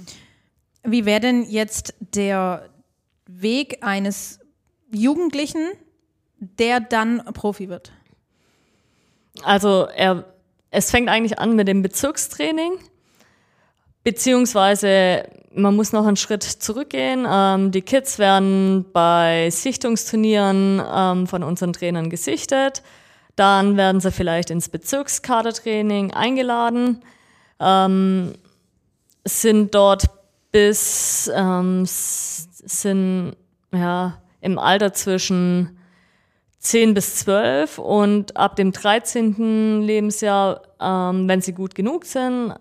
[0.84, 2.68] Wie wäre denn jetzt der
[3.26, 4.40] Weg eines
[4.90, 5.68] Jugendlichen,
[6.38, 7.92] der dann Profi wird?
[9.44, 10.24] Also er,
[10.70, 12.72] es fängt eigentlich an mit dem Bezirkstraining,
[14.02, 17.26] beziehungsweise man muss noch einen Schritt zurückgehen.
[17.28, 22.82] Ähm, die Kids werden bei Sichtungsturnieren ähm, von unseren Trainern gesichtet.
[23.36, 27.02] Dann werden sie vielleicht ins Bezirkskadertraining eingeladen
[27.62, 28.34] ähm,
[29.24, 30.10] sind dort
[30.50, 33.36] bis, ähm, sind
[33.72, 35.78] ja im Alter zwischen
[36.58, 39.82] 10 bis 12 und ab dem 13.
[39.82, 42.54] Lebensjahr, ähm, wenn sie gut genug sind,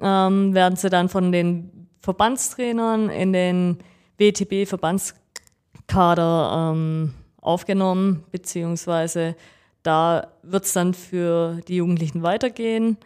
[0.00, 3.78] ähm, werden sie dann von den Verbandstrainern in den
[4.18, 9.34] WTB-Verbandskader ähm, aufgenommen, beziehungsweise
[9.82, 12.96] da wird es dann für die Jugendlichen weitergehen.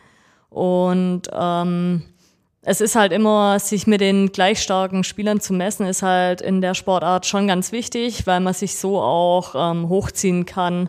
[0.50, 2.02] Und ähm,
[2.62, 6.60] es ist halt immer, sich mit den gleich starken Spielern zu messen, ist halt in
[6.60, 10.88] der Sportart schon ganz wichtig, weil man sich so auch ähm, hochziehen kann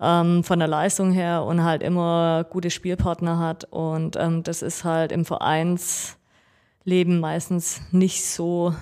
[0.00, 3.64] ähm, von der Leistung her und halt immer gute Spielpartner hat.
[3.64, 6.16] Und ähm, das ist halt im Vereinsleben
[7.20, 8.74] meistens nicht so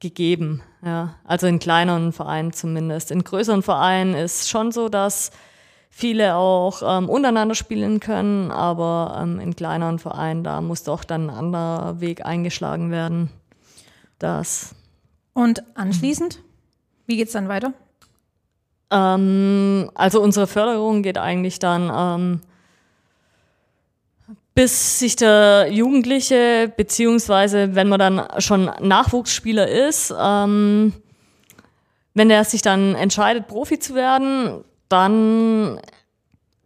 [0.00, 0.62] gegeben.
[0.84, 1.14] Ja.
[1.24, 3.10] Also in kleineren Vereinen zumindest.
[3.10, 5.30] In größeren Vereinen ist schon so, dass
[5.96, 11.30] viele auch ähm, untereinander spielen können, aber ähm, in kleineren Vereinen, da muss doch dann
[11.30, 13.30] ein anderer Weg eingeschlagen werden.
[14.18, 14.74] Das.
[15.34, 16.40] Und anschließend,
[17.06, 17.74] wie geht es dann weiter?
[18.90, 22.40] Ähm, also unsere Förderung geht eigentlich dann ähm,
[24.56, 30.92] bis sich der Jugendliche, beziehungsweise wenn man dann schon Nachwuchsspieler ist, ähm,
[32.14, 35.80] wenn der sich dann entscheidet, Profi zu werden, dann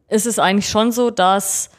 [0.08, 1.70] ist es eigentlich schon so, dass,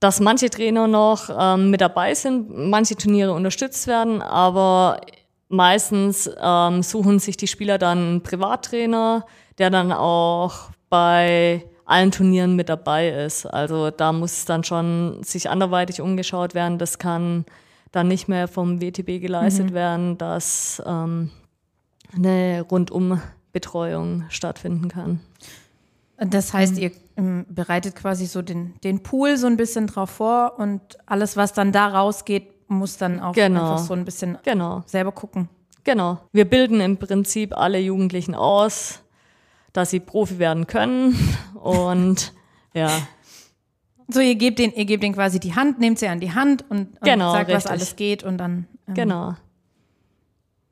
[0.00, 5.00] dass manche Trainer noch ähm, mit dabei sind, manche Turniere unterstützt werden, aber
[5.48, 9.26] meistens ähm, suchen sich die Spieler dann einen Privattrainer,
[9.58, 13.46] der dann auch bei allen Turnieren mit dabei ist.
[13.46, 16.78] Also da muss dann schon sich anderweitig umgeschaut werden.
[16.78, 17.44] Das kann
[17.90, 19.74] dann nicht mehr vom WTB geleistet mhm.
[19.74, 21.30] werden, dass ähm,
[22.14, 22.64] eine
[23.50, 25.20] Rundumbetreuung stattfinden kann.
[26.18, 26.82] Das heißt, mhm.
[26.82, 31.36] ihr ähm, bereitet quasi so den, den Pool so ein bisschen drauf vor und alles,
[31.36, 33.72] was dann da rausgeht, muss dann auch genau.
[33.72, 34.82] einfach so ein bisschen genau.
[34.86, 35.48] selber gucken.
[35.82, 36.18] Genau.
[36.32, 39.00] Wir bilden im Prinzip alle Jugendlichen aus,
[39.72, 41.16] dass sie Profi werden können
[41.54, 42.34] und
[42.74, 42.90] ja.
[44.08, 46.64] So, ihr gebt den, ihr gebt den quasi die Hand, nehmt sie an die Hand
[46.68, 47.64] und, und genau, sagt, richtig.
[47.64, 48.66] was alles geht und dann.
[48.88, 49.36] Ähm, genau.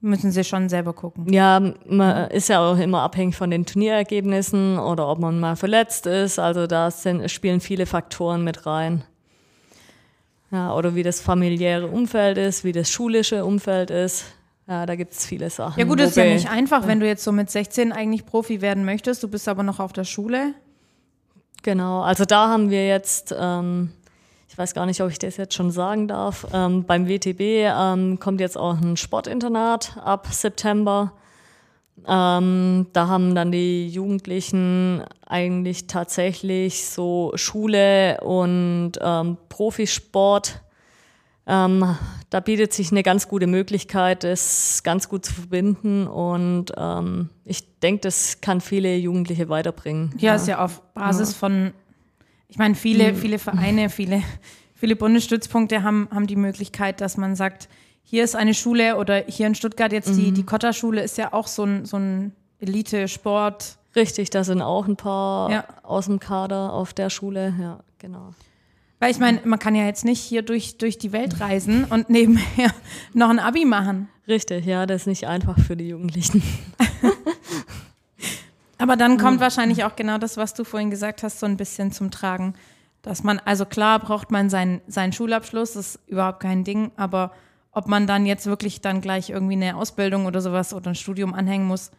[0.00, 1.32] Müssen sie schon selber gucken.
[1.32, 6.06] Ja, man ist ja auch immer abhängig von den Turnierergebnissen oder ob man mal verletzt
[6.06, 6.38] ist.
[6.38, 9.02] Also da sind, spielen viele Faktoren mit rein.
[10.52, 14.24] Ja, oder wie das familiäre Umfeld ist, wie das schulische Umfeld ist.
[14.68, 15.80] Ja, da gibt es viele Sachen.
[15.80, 18.60] Ja gut, das ist ja nicht einfach, wenn du jetzt so mit 16 eigentlich Profi
[18.60, 20.54] werden möchtest, du bist aber noch auf der Schule.
[21.62, 23.92] Genau, also da haben wir jetzt, ähm,
[24.58, 28.18] ich weiß gar nicht, ob ich das jetzt schon sagen darf, ähm, beim WTB ähm,
[28.18, 31.12] kommt jetzt auch ein Sportinternat ab September.
[32.04, 40.60] Ähm, da haben dann die Jugendlichen eigentlich tatsächlich so Schule und ähm, Profisport.
[41.46, 41.96] Ähm,
[42.28, 47.78] da bietet sich eine ganz gute Möglichkeit, das ganz gut zu verbinden und ähm, ich
[47.78, 50.16] denke, das kann viele Jugendliche weiterbringen.
[50.18, 51.72] Ja, ist ja auf Basis von,
[52.48, 54.22] ich meine, viele, viele Vereine, viele,
[54.74, 57.68] viele Bundesstützpunkte haben, haben die Möglichkeit, dass man sagt,
[58.02, 61.46] hier ist eine Schule oder hier in Stuttgart jetzt die, die Kotter-Schule ist ja auch
[61.46, 63.76] so ein, so ein Elite-Sport.
[63.96, 65.64] Richtig, da sind auch ein paar Ja.
[65.82, 68.30] aus dem Kader auf der Schule, ja, genau.
[69.00, 72.08] Weil ich meine, man kann ja jetzt nicht hier durch, durch die Welt reisen und
[72.10, 72.72] nebenher
[73.12, 74.08] noch ein Abi machen.
[74.26, 76.42] Richtig, ja, das ist nicht einfach für die Jugendlichen.
[78.78, 81.92] Aber dann kommt wahrscheinlich auch genau das, was du vorhin gesagt hast, so ein bisschen
[81.92, 82.54] zum Tragen.
[83.02, 87.32] Dass man, also klar braucht man seinen, seinen Schulabschluss, das ist überhaupt kein Ding, aber
[87.72, 91.34] ob man dann jetzt wirklich dann gleich irgendwie eine Ausbildung oder sowas oder ein Studium
[91.34, 91.90] anhängen muss,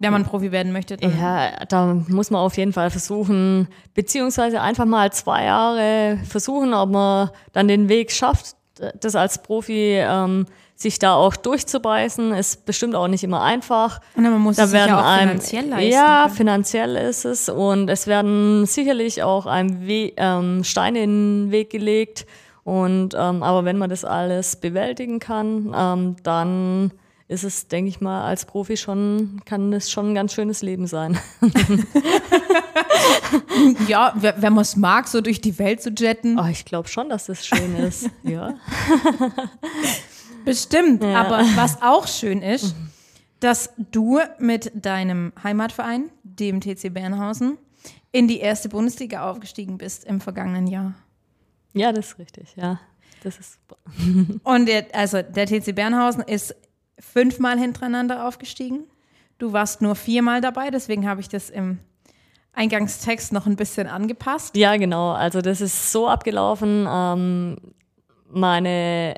[0.00, 4.86] wenn man Profi werden möchte, Ja, da muss man auf jeden Fall versuchen, beziehungsweise einfach
[4.86, 8.56] mal zwei Jahre versuchen, ob man dann den Weg schafft,
[8.98, 10.46] das als Profi ähm,
[10.80, 12.32] sich da auch durchzubeißen.
[12.32, 14.00] Ist bestimmt auch nicht immer einfach.
[14.16, 15.92] Und man muss Da es sich werden ja auch einem, finanziell leisten.
[15.92, 16.34] ja, können.
[16.36, 21.70] finanziell ist es und es werden sicherlich auch einem We ähm, Steine in den Weg
[21.70, 22.26] gelegt.
[22.64, 26.92] Und ähm, aber wenn man das alles bewältigen kann, ähm, dann
[27.28, 30.86] ist es, denke ich mal, als Profi schon kann das schon ein ganz schönes Leben
[30.86, 31.18] sein.
[33.86, 37.08] Ja, wenn man es mag, so durch die Welt zu jetten, Oh, ich glaube schon,
[37.08, 38.08] dass das schön ist.
[38.22, 38.54] ja.
[40.44, 41.02] Bestimmt.
[41.04, 42.74] Aber was auch schön ist,
[43.40, 47.58] dass du mit deinem Heimatverein, dem TC Bernhausen,
[48.12, 50.94] in die erste Bundesliga aufgestiegen bist im vergangenen Jahr.
[51.72, 52.54] ja, das ist richtig.
[52.56, 52.80] Ja,
[53.22, 53.76] das ist super.
[54.44, 56.54] Und der, also der TC Bernhausen ist
[56.98, 58.84] fünfmal hintereinander aufgestiegen.
[59.38, 61.78] Du warst nur viermal dabei, deswegen habe ich das im
[62.52, 64.56] Eingangstext noch ein bisschen angepasst.
[64.56, 65.12] Ja, genau.
[65.12, 66.86] Also das ist so abgelaufen.
[66.90, 67.56] Ähm,
[68.28, 69.14] meine,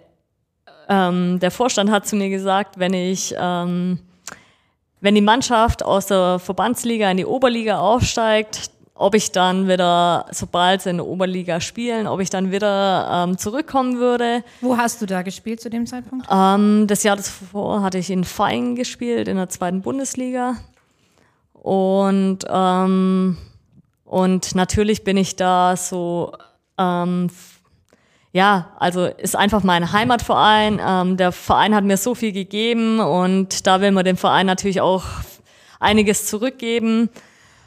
[0.88, 3.98] ähm, der Vorstand hat zu mir gesagt, wenn ich, ähm,
[5.00, 10.82] wenn die Mannschaft aus der Verbandsliga in die Oberliga aufsteigt, ob ich dann wieder, sobald
[10.82, 14.44] sie in der Oberliga spielen, ob ich dann wieder ähm, zurückkommen würde.
[14.60, 16.26] Wo hast du da gespielt zu dem Zeitpunkt?
[16.30, 20.56] Ähm, das Jahr davor hatte ich in Feing gespielt, in der zweiten Bundesliga.
[21.54, 23.38] Und, ähm,
[24.04, 26.32] und natürlich bin ich da so,
[26.78, 27.30] ähm,
[28.32, 30.80] ja, also ist einfach mein Heimatverein.
[30.84, 34.80] Ähm, der Verein hat mir so viel gegeben und da will man dem Verein natürlich
[34.80, 35.04] auch
[35.80, 37.10] einiges zurückgeben.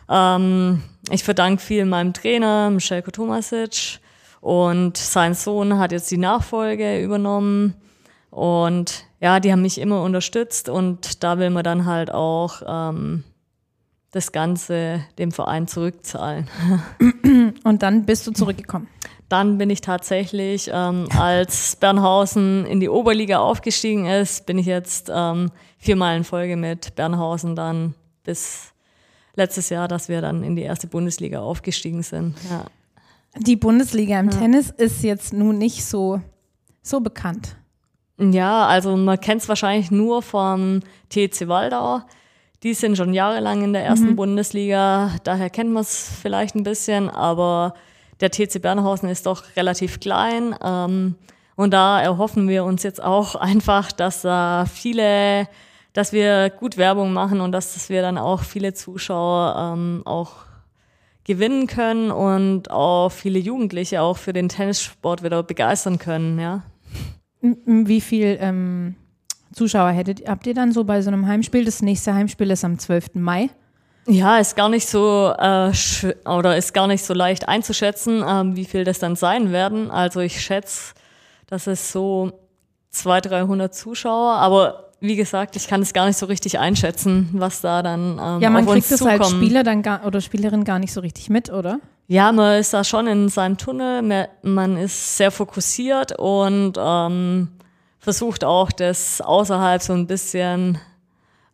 [0.10, 4.00] Ähm, ich verdanke viel meinem Trainer, Michelle Tomasic.
[4.42, 7.76] Und sein Sohn hat jetzt die Nachfolge übernommen.
[8.32, 13.24] Und ja, die haben mich immer unterstützt und da will man dann halt auch ähm,
[14.12, 16.48] das Ganze dem Verein zurückzahlen.
[17.64, 18.88] Und dann bist du zurückgekommen.
[19.30, 25.12] Dann bin ich tatsächlich, ähm, als Bernhausen in die Oberliga aufgestiegen ist, bin ich jetzt
[25.14, 28.74] ähm, viermal in Folge mit Bernhausen dann bis
[29.36, 32.36] letztes Jahr, dass wir dann in die erste Bundesliga aufgestiegen sind.
[32.50, 32.66] Ja.
[33.38, 36.22] Die Bundesliga im Tennis ist jetzt nun nicht so,
[36.82, 37.58] so bekannt.
[38.18, 42.02] Ja, also man kennt es wahrscheinlich nur vom TC Waldau.
[42.64, 47.10] Die sind schon jahrelang in der ersten Bundesliga, daher kennt man es vielleicht ein bisschen,
[47.10, 47.74] aber
[48.22, 50.56] der TC Bernhausen ist doch relativ klein.
[50.64, 51.16] Ähm,
[51.56, 55.48] und da erhoffen wir uns jetzt auch einfach, dass da viele,
[55.94, 60.46] dass wir gut Werbung machen und dass wir dann auch viele Zuschauer ähm, auch
[61.24, 66.64] gewinnen können und auch viele Jugendliche auch für den Tennissport wieder begeistern können, ja.
[67.42, 68.96] Wie viel ähm,
[69.54, 71.66] Zuschauer hättet, habt ihr dann so bei so einem Heimspiel?
[71.66, 73.16] Das nächste Heimspiel ist am 12.
[73.16, 73.50] Mai.
[74.08, 75.72] Ja, ist gar nicht so äh,
[76.30, 79.90] oder ist gar nicht so leicht einzuschätzen, ähm, wie viel das dann sein werden.
[79.90, 80.94] Also ich schätze,
[81.48, 82.32] dass es so
[82.92, 87.62] 200, 300 Zuschauer, aber wie gesagt, ich kann es gar nicht so richtig einschätzen, was
[87.62, 90.94] da dann ähm, Ja, man kriegt es als Spieler dann gar, oder Spielerin gar nicht
[90.94, 91.80] so richtig mit, oder?
[92.08, 97.50] Ja, man ist da schon in seinem Tunnel, man- man ist sehr fokussiert und ähm,
[98.00, 100.78] versucht auch das außerhalb so ein bisschen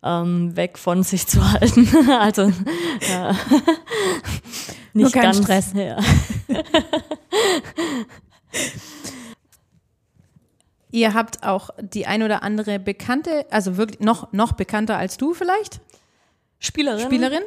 [0.02, 1.88] ähm, weg von sich zu halten.
[2.18, 2.44] also.
[4.94, 5.72] Nur nicht kein ganz Stress.
[5.74, 5.98] Ja.
[10.90, 15.32] Ihr habt auch die ein oder andere bekannte, also wirklich noch, noch bekannter als du
[15.32, 15.80] vielleicht?
[16.58, 17.06] Spielerin.
[17.06, 17.42] Spielerin?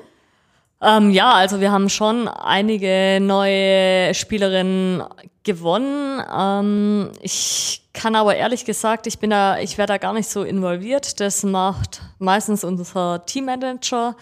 [0.85, 5.03] Ähm, ja, also wir haben schon einige neue Spielerinnen
[5.43, 6.21] gewonnen.
[6.31, 10.43] Ähm, ich kann aber ehrlich gesagt, ich bin da, ich werde da gar nicht so
[10.43, 11.19] involviert.
[11.19, 14.15] Das macht meistens unser Teammanager,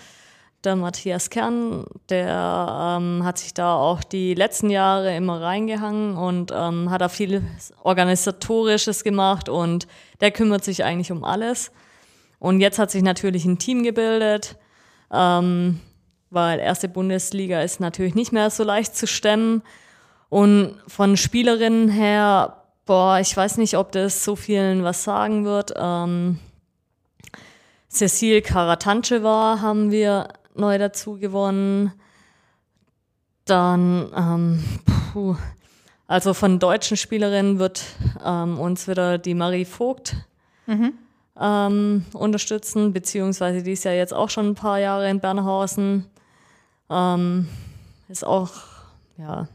[0.64, 1.86] der Matthias Kern.
[2.07, 7.09] Der ähm, hat sich da auch die letzten Jahre immer reingehangen und ähm, hat da
[7.09, 7.41] viel
[7.84, 9.86] organisatorisches gemacht und
[10.22, 11.74] der kümmert sich eigentlich um alles.
[12.39, 14.55] Und jetzt hat sich natürlich ein Team gebildet.
[15.11, 15.82] Ähm,
[16.34, 19.62] weil erste Bundesliga ist natürlich nicht mehr so leicht zu stemmen.
[20.30, 25.74] Und von Spielerinnen her, boah, ich weiß nicht, ob das so vielen was sagen wird.
[25.78, 26.40] Ähm,
[27.90, 31.94] Cecile Karatancheva haben wir neu dazu gewonnen.
[33.46, 34.64] Dann, ähm,
[35.14, 35.36] puh,
[36.08, 37.84] also von deutschen Spielerinnen wird
[38.24, 40.16] ähm, uns wieder die Marie Vogt
[40.66, 40.94] mhm.
[41.40, 46.06] ähm, unterstützen, beziehungsweise die ist ja jetzt auch schon ein paar Jahre in Bernhausen.
[46.90, 47.48] Ähm,
[48.10, 48.52] ist auch,
[49.18, 49.48] ja,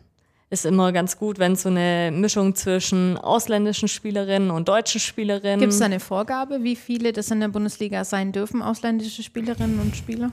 [0.51, 5.61] ist immer ganz gut, wenn so eine Mischung zwischen ausländischen Spielerinnen und deutschen Spielerinnen.
[5.61, 9.95] Gibt es eine Vorgabe, wie viele das in der Bundesliga sein dürfen, ausländische Spielerinnen und
[9.95, 10.33] Spieler?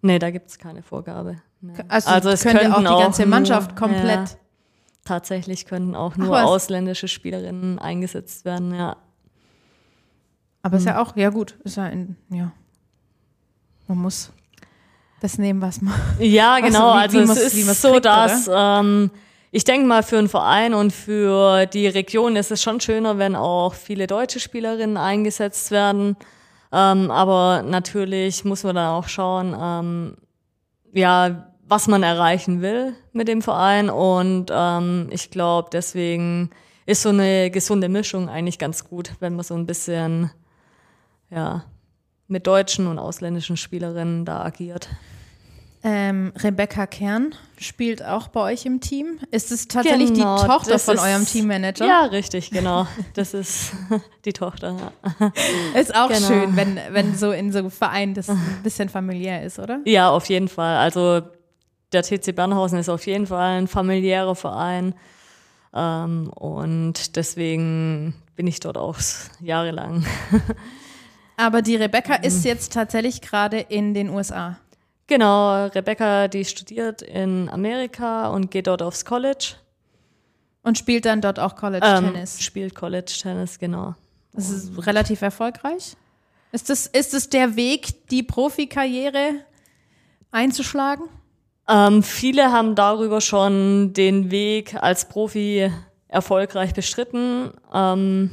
[0.00, 1.42] Nee, da gibt es keine Vorgabe.
[1.60, 1.74] Nee.
[1.88, 4.30] Also, also es könnte auch die ganze nur, Mannschaft komplett.
[4.30, 4.36] Ja,
[5.04, 8.96] tatsächlich könnten auch nur Ach, ausländische Spielerinnen eingesetzt werden, ja.
[10.62, 10.78] Aber hm.
[10.78, 12.52] ist ja auch, ja gut, ist ja in, ja.
[13.88, 14.32] Man muss
[15.20, 15.94] das nehmen, was man.
[16.18, 16.90] Ja, genau.
[16.90, 19.10] Also, wie, wie also es ist so, kriegt, dass ähm,
[19.52, 23.36] ich denke mal für einen Verein und für die Region ist es schon schöner, wenn
[23.36, 26.16] auch viele deutsche Spielerinnen eingesetzt werden.
[26.72, 30.16] Ähm, aber natürlich muss man dann auch schauen, ähm,
[30.92, 33.90] ja, was man erreichen will mit dem Verein.
[33.90, 36.50] Und ähm, ich glaube, deswegen
[36.86, 40.30] ist so eine gesunde Mischung eigentlich ganz gut, wenn man so ein bisschen
[41.30, 41.64] ja,
[42.30, 44.88] mit deutschen und ausländischen Spielerinnen da agiert.
[45.82, 49.18] Ähm, Rebecca Kern spielt auch bei euch im Team.
[49.30, 51.86] Ist es tatsächlich genau, die Tochter von ist, eurem Teammanager?
[51.86, 52.86] Ja, richtig, genau.
[53.14, 53.72] Das ist
[54.26, 54.92] die Tochter.
[55.74, 56.26] Ist auch genau.
[56.26, 59.80] schön, wenn, wenn so in so einem Verein das ein bisschen familiär ist, oder?
[59.86, 60.76] Ja, auf jeden Fall.
[60.76, 61.22] Also
[61.92, 64.94] der TC Bernhausen ist auf jeden Fall ein familiärer Verein.
[65.74, 68.98] Ähm, und deswegen bin ich dort auch
[69.40, 70.04] jahrelang.
[71.40, 74.58] Aber die Rebecca ist jetzt tatsächlich gerade in den USA.
[75.06, 79.54] Genau, Rebecca, die studiert in Amerika und geht dort aufs College.
[80.62, 82.36] Und spielt dann dort auch College-Tennis?
[82.36, 83.94] Ähm, spielt College-Tennis, genau.
[84.34, 85.96] Das ist relativ erfolgreich.
[86.52, 89.36] Ist das, ist das der Weg, die Profikarriere
[90.30, 91.06] einzuschlagen?
[91.66, 95.72] Ähm, viele haben darüber schon den Weg als Profi
[96.08, 97.52] erfolgreich bestritten.
[97.72, 98.30] Ähm,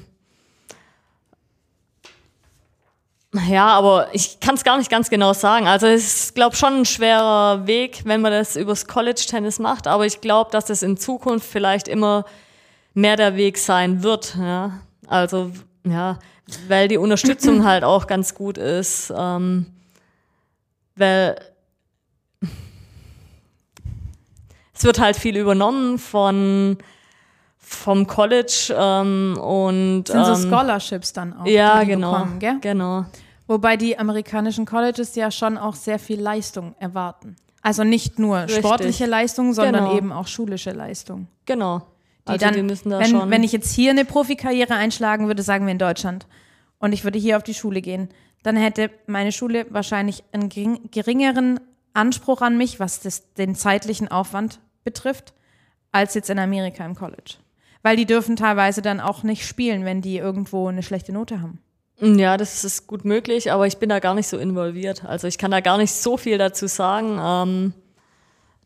[3.34, 5.67] Ja, aber ich kann es gar nicht ganz genau sagen.
[5.67, 9.86] Also es ist, glaube schon ein schwerer Weg, wenn man das übers College-Tennis macht.
[9.88, 12.25] Aber ich glaube, dass es in Zukunft vielleicht immer
[12.93, 14.36] mehr der Weg sein wird.
[14.39, 14.80] Ja?
[15.07, 15.51] Also
[15.86, 16.19] ja,
[16.67, 19.13] weil die Unterstützung halt auch ganz gut ist.
[19.15, 19.67] Ähm,
[20.95, 21.36] weil
[24.73, 26.78] es wird halt viel übernommen von
[27.68, 31.45] vom College ähm, und sind so ähm, Scholarships dann auch.
[31.45, 32.57] Ja, genau, bekommen, gell?
[32.61, 33.05] genau.
[33.45, 37.36] Wobei die amerikanischen Colleges ja schon auch sehr viel Leistung erwarten.
[37.61, 38.57] Also nicht nur Richtig.
[38.57, 39.97] sportliche Leistung, sondern genau.
[39.97, 41.28] eben auch schulische Leistung.
[41.45, 41.80] Genau.
[42.26, 45.28] Die also dann, die müssen da wenn, schon wenn ich jetzt hier eine Profikarriere einschlagen
[45.28, 46.26] würde, sagen wir in Deutschland,
[46.80, 48.09] und ich würde hier auf die Schule gehen,
[48.43, 51.59] dann hätte meine Schule wahrscheinlich einen geringeren
[51.93, 55.34] Anspruch an mich, was das, den zeitlichen Aufwand betrifft,
[55.91, 57.36] als jetzt in Amerika im College.
[57.84, 61.59] Weil die dürfen teilweise dann auch nicht spielen, wenn die irgendwo eine schlechte Note haben.
[61.99, 65.03] Ja, das ist gut möglich, aber ich bin da gar nicht so involviert.
[65.03, 67.17] Also ich kann da gar nicht so viel dazu sagen.
[67.19, 67.73] Ähm,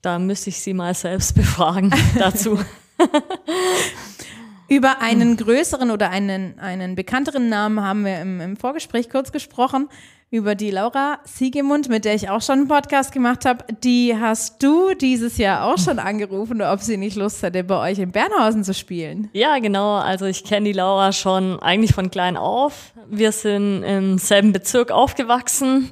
[0.01, 2.59] da müsste ich Sie mal selbst befragen dazu.
[4.68, 9.89] Über einen größeren oder einen, einen bekannteren Namen haben wir im, im Vorgespräch kurz gesprochen
[10.32, 13.65] über die Laura Siegemund, mit der ich auch schon einen Podcast gemacht habe.
[13.84, 17.99] Die hast du dieses Jahr auch schon angerufen, ob sie nicht Lust hätte, bei euch
[17.99, 19.29] in Bernhausen zu spielen.
[19.34, 19.97] Ja, genau.
[19.97, 22.93] Also ich kenne die Laura schon eigentlich von klein auf.
[23.09, 25.91] Wir sind im selben Bezirk aufgewachsen.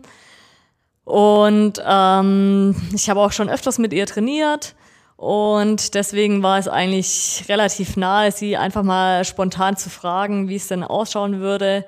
[1.03, 4.73] Und ähm, ich habe auch schon öfters mit ihr trainiert.
[5.17, 10.69] Und deswegen war es eigentlich relativ nahe, sie einfach mal spontan zu fragen, wie es
[10.69, 11.83] denn ausschauen würde,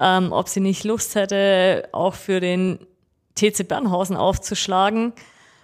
[0.00, 2.78] ähm, ob sie nicht Lust hätte, auch für den
[3.34, 5.12] TC Bernhausen aufzuschlagen.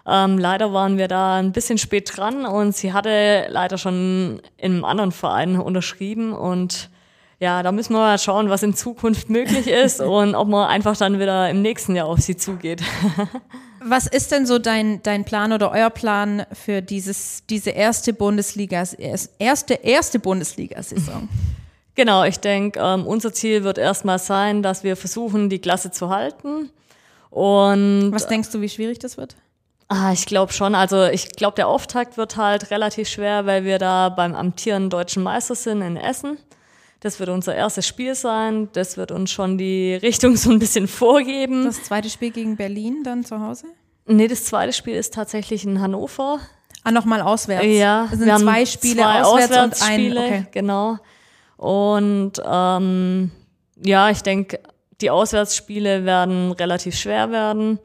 [0.06, 4.72] Ähm, leider waren wir da ein bisschen spät dran und sie hatte leider schon in
[4.72, 6.90] einem anderen Verein unterschrieben und
[7.38, 10.96] ja, da müssen wir mal schauen, was in Zukunft möglich ist und ob man einfach
[10.96, 12.82] dann wieder im nächsten Jahr auf sie zugeht.
[13.84, 18.84] Was ist denn so dein, dein Plan oder euer Plan für dieses, diese erste Bundesliga,
[19.38, 21.28] erste, erste Bundesliga-Saison?
[21.94, 26.08] Genau, ich denke, ähm, unser Ziel wird erstmal sein, dass wir versuchen, die Klasse zu
[26.08, 26.70] halten.
[27.30, 29.36] Und was denkst du, wie schwierig das wird?
[29.88, 30.74] Ah, ich glaube schon.
[30.74, 35.22] Also ich glaube, der Auftakt wird halt relativ schwer, weil wir da beim amtierenden deutschen
[35.22, 36.38] Meister sind in Essen.
[37.00, 38.68] Das wird unser erstes Spiel sein.
[38.72, 41.64] Das wird uns schon die Richtung so ein bisschen vorgeben.
[41.64, 43.66] Das zweite Spiel gegen Berlin dann zu Hause?
[44.06, 46.40] Nee, das zweite Spiel ist tatsächlich in Hannover.
[46.84, 47.66] Ah, nochmal auswärts.
[47.66, 50.12] Ja, es sind wir zwei Spiele zwei auswärts und ein.
[50.16, 50.46] Okay.
[50.52, 50.98] Genau.
[51.62, 53.30] Und ähm,
[53.76, 54.58] ja, ich denke,
[55.00, 57.78] die Auswärtsspiele werden relativ schwer werden.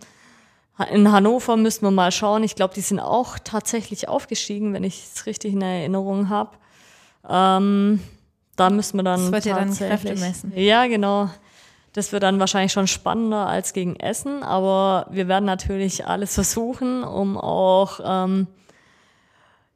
[0.92, 2.42] In Hannover müssen wir mal schauen.
[2.42, 6.58] Ich glaube, die sind auch tatsächlich aufgestiegen, wenn ich es richtig in Erinnerung habe.
[7.30, 8.02] Ähm,
[8.56, 9.22] da müssen wir dann.
[9.22, 10.54] Das wird ja dann Kräfte messen.
[10.56, 11.30] Ja, genau.
[11.94, 17.04] Das wird dann wahrscheinlich schon spannender als gegen Essen, aber wir werden natürlich alles versuchen,
[17.04, 18.48] um auch ähm,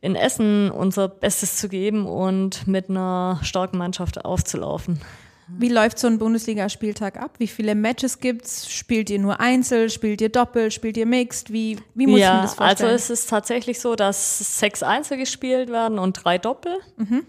[0.01, 4.99] in Essen unser Bestes zu geben und mit einer starken Mannschaft aufzulaufen.
[5.57, 7.31] Wie läuft so ein Bundesligaspieltag ab?
[7.37, 8.71] Wie viele Matches gibt's?
[8.71, 9.89] Spielt ihr nur Einzel?
[9.89, 10.71] Spielt ihr Doppel?
[10.71, 11.51] Spielt ihr Mixed?
[11.51, 12.91] Wie, wie muss ja, ich mir das vorstellen?
[12.91, 16.77] Also es ist tatsächlich so, dass sechs Einzel gespielt werden und drei Doppel.
[16.97, 17.25] Mhm.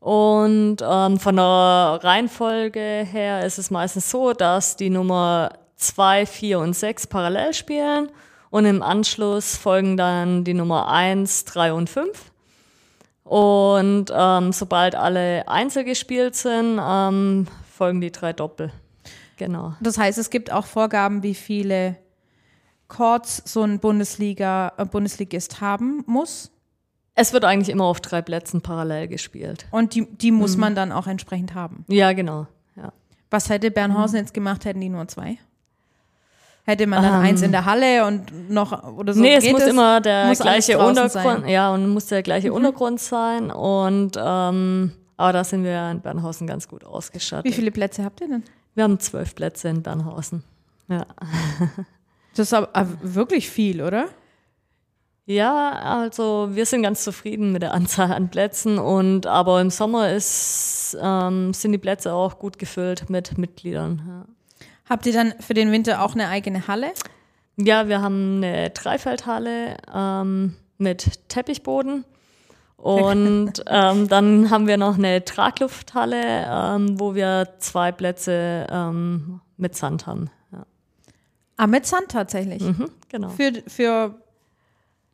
[0.00, 6.58] Und ähm, von der Reihenfolge her ist es meistens so, dass die Nummer zwei, vier
[6.58, 8.10] und sechs parallel spielen
[8.54, 12.30] und im Anschluss folgen dann die Nummer eins, drei und fünf.
[13.24, 18.70] Und ähm, sobald alle Einzel gespielt sind, ähm, folgen die drei Doppel.
[19.38, 19.74] Genau.
[19.80, 21.96] Das heißt, es gibt auch Vorgaben, wie viele
[22.86, 26.52] Chords so ein Bundesliga, äh, Bundesligist haben muss.
[27.16, 29.66] Es wird eigentlich immer auf drei Plätzen parallel gespielt.
[29.72, 30.60] Und die, die muss mhm.
[30.60, 31.84] man dann auch entsprechend haben.
[31.88, 32.46] Ja, genau.
[32.76, 32.92] Ja.
[33.30, 34.22] Was hätte Bernhausen mhm.
[34.22, 35.38] jetzt gemacht, hätten die nur zwei?
[36.66, 39.20] Hätte man dann um, eins in der Halle und noch oder so?
[39.20, 39.68] Nee, es muss es?
[39.68, 41.48] immer der muss gleiche Untergrund, sein.
[41.48, 42.56] ja, und muss der gleiche mhm.
[42.56, 43.50] Untergrund sein.
[43.50, 47.44] Und ähm, aber da sind wir in Bernhausen ganz gut ausgestattet.
[47.44, 48.44] Wie viele Plätze habt ihr denn?
[48.74, 50.42] Wir haben zwölf Plätze in Bernhausen.
[50.88, 51.06] Ja.
[52.36, 54.06] Das ist aber wirklich viel, oder?
[55.26, 60.10] Ja, also wir sind ganz zufrieden mit der Anzahl an Plätzen und aber im Sommer
[60.10, 64.02] ist, ähm, sind die Plätze auch gut gefüllt mit Mitgliedern.
[64.06, 64.34] Ja.
[64.88, 66.92] Habt ihr dann für den Winter auch eine eigene Halle?
[67.56, 72.04] Ja, wir haben eine Dreifeldhalle ähm, mit Teppichboden.
[72.76, 79.74] Und ähm, dann haben wir noch eine Traglufthalle, ähm, wo wir zwei Plätze ähm, mit
[79.74, 80.30] Sand haben.
[80.52, 80.66] Ja.
[81.56, 82.62] Ah, mit Sand tatsächlich?
[82.62, 83.30] Mhm, genau.
[83.30, 84.14] Für, für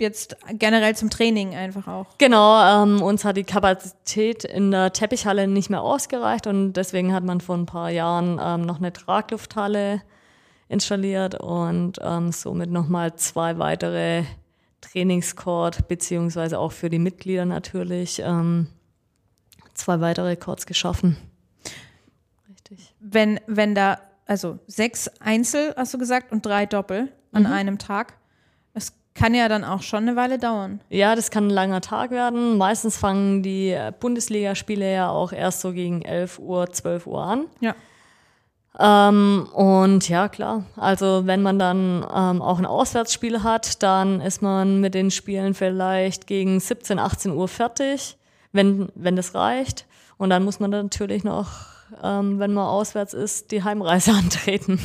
[0.00, 2.18] jetzt generell zum Training einfach auch.
[2.18, 7.24] Genau, ähm, uns hat die Kapazität in der Teppichhalle nicht mehr ausgereicht und deswegen hat
[7.24, 10.02] man vor ein paar Jahren ähm, noch eine Traglufthalle
[10.68, 14.24] installiert und ähm, somit nochmal zwei weitere
[14.80, 18.68] Trainingscourt, beziehungsweise auch für die Mitglieder natürlich ähm,
[19.74, 21.16] zwei weitere Courts geschaffen.
[22.48, 22.94] Richtig.
[23.00, 27.52] Wenn, wenn da, also sechs Einzel, hast du gesagt, und drei Doppel an mhm.
[27.52, 28.14] einem Tag,
[29.14, 30.80] kann ja dann auch schon eine Weile dauern.
[30.88, 32.56] Ja, das kann ein langer Tag werden.
[32.58, 37.46] Meistens fangen die Bundesligaspiele ja auch erst so gegen 11 Uhr, 12 Uhr an.
[37.60, 37.74] Ja.
[38.78, 40.64] Ähm, und ja, klar.
[40.76, 45.54] Also wenn man dann ähm, auch ein Auswärtsspiel hat, dann ist man mit den Spielen
[45.54, 48.16] vielleicht gegen 17, 18 Uhr fertig,
[48.52, 49.86] wenn, wenn das reicht.
[50.18, 51.48] Und dann muss man dann natürlich noch,
[52.02, 54.80] ähm, wenn man auswärts ist, die Heimreise antreten.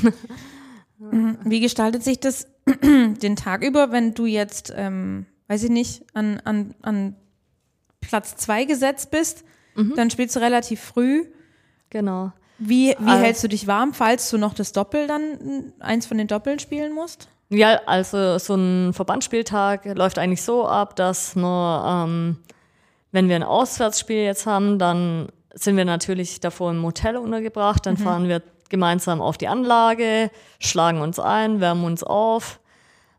[0.98, 1.38] Mhm.
[1.44, 2.48] Wie gestaltet sich das
[2.82, 7.16] den Tag über, wenn du jetzt, ähm, weiß ich nicht, an, an, an
[8.02, 9.44] Platz zwei gesetzt bist,
[9.76, 9.94] mhm.
[9.96, 11.26] dann spielst du relativ früh.
[11.90, 12.32] Genau.
[12.58, 16.18] Wie, wie also, hältst du dich warm, falls du noch das Doppel dann, eins von
[16.18, 17.28] den Doppeln spielen musst?
[17.50, 22.38] Ja, also so ein Verbandsspieltag läuft eigentlich so ab, dass nur, ähm,
[23.12, 27.96] wenn wir ein Auswärtsspiel jetzt haben, dann sind wir natürlich davor im Hotel untergebracht, dann
[27.96, 28.00] mhm.
[28.00, 32.60] fahren wir gemeinsam auf die Anlage, schlagen uns ein, wärmen uns auf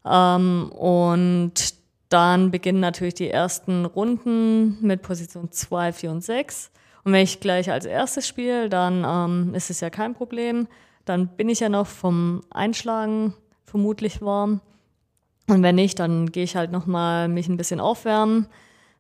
[0.05, 1.75] ähm, und
[2.09, 6.71] dann beginnen natürlich die ersten Runden mit Position 2, 4 und 6.
[7.05, 10.69] Und wenn ich gleich als erstes spiele, dann ähm, ist es ja kein Problem.
[11.05, 13.35] Dann bin ich ja noch vom Einschlagen
[13.65, 14.61] vermutlich warm.
[15.49, 18.47] Und wenn nicht, dann gehe ich halt nochmal mich ein bisschen aufwärmen,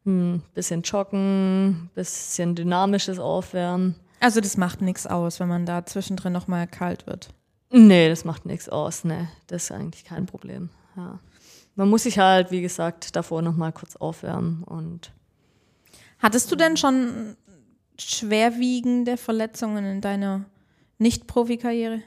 [0.05, 3.97] ein bisschen joggen, ein bisschen dynamisches Aufwärmen.
[4.27, 7.29] Also das macht nichts aus, wenn man da zwischendrin nochmal kalt wird.
[7.71, 9.29] Nee, das macht nichts aus, ne.
[9.47, 10.69] Das ist eigentlich kein Problem.
[10.97, 11.21] Ja.
[11.77, 15.13] Man muss sich halt, wie gesagt, davor nochmal kurz aufwärmen und.
[16.19, 17.37] Hattest du denn schon
[18.01, 20.45] schwerwiegende Verletzungen in deiner
[20.99, 22.03] Nicht-Profi-Karriere?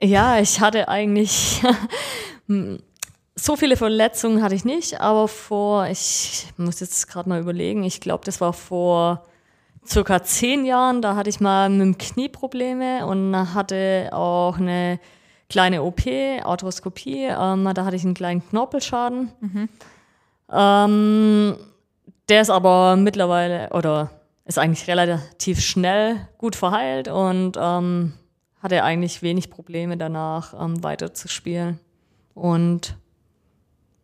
[0.00, 1.62] Ja, ich hatte eigentlich
[3.36, 8.00] so viele Verletzungen hatte ich nicht, aber vor, ich muss jetzt gerade mal überlegen, ich
[8.00, 9.24] glaube, das war vor
[9.86, 15.00] circa zehn Jahren, da hatte ich mal mit dem Knie Probleme und hatte auch eine
[15.48, 16.06] kleine OP,
[16.44, 19.32] Arthroskopie, ähm, da hatte ich einen kleinen Knorpelschaden.
[19.40, 19.68] Mhm.
[20.52, 21.56] Ähm,
[22.28, 24.10] der ist aber mittlerweile oder
[24.44, 28.14] ist eigentlich relativ schnell gut verheilt und ähm,
[28.62, 31.78] hatte eigentlich wenig Probleme danach ähm, weiter zu spielen.
[32.34, 32.96] Und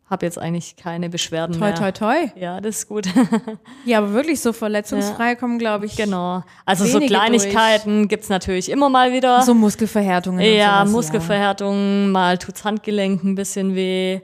[0.09, 1.75] habe jetzt eigentlich keine Beschwerden toi, mehr.
[1.75, 2.39] Toi, toi, toi.
[2.39, 3.07] Ja, das ist gut.
[3.85, 5.35] ja, aber wirklich so verletzungsfrei ja.
[5.35, 5.97] kommen, glaube ich.
[5.97, 6.43] Genau.
[6.65, 9.41] Also so Kleinigkeiten gibt es natürlich immer mal wieder.
[9.41, 10.41] So Muskelverhärtungen.
[10.41, 12.11] Ja, sowas, Muskelverhärtungen, ja.
[12.11, 14.21] mal tut's Handgelenk ein bisschen weh.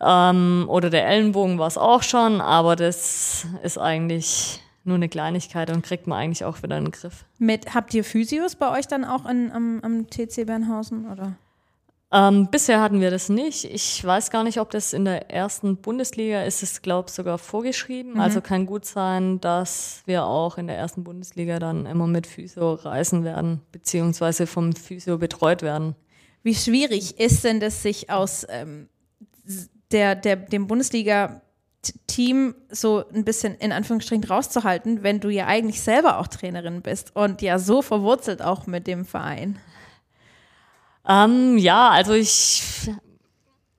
[0.00, 5.70] Ähm, oder der Ellenbogen war es auch schon, aber das ist eigentlich nur eine Kleinigkeit
[5.70, 7.24] und kriegt man eigentlich auch wieder in den Griff.
[7.38, 11.10] Mit, habt ihr Physios bei euch dann auch in, am, am TC Bernhausen?
[11.10, 11.36] Oder?
[12.12, 13.64] Ähm, bisher hatten wir das nicht.
[13.64, 16.62] Ich weiß gar nicht, ob das in der ersten Bundesliga ist.
[16.62, 18.14] Es glaube ich sogar vorgeschrieben.
[18.14, 18.20] Mhm.
[18.20, 22.74] Also kann gut sein, dass wir auch in der ersten Bundesliga dann immer mit Physio
[22.74, 25.96] reisen werden, beziehungsweise vom Physio betreut werden.
[26.44, 28.88] Wie schwierig ist denn das, sich aus ähm,
[29.90, 31.42] der, der, dem Bundesliga
[32.06, 37.14] Team so ein bisschen in Anführungsstrichen rauszuhalten, wenn du ja eigentlich selber auch Trainerin bist
[37.14, 39.58] und ja so verwurzelt auch mit dem Verein?
[41.08, 42.62] Ähm, ja, also ich,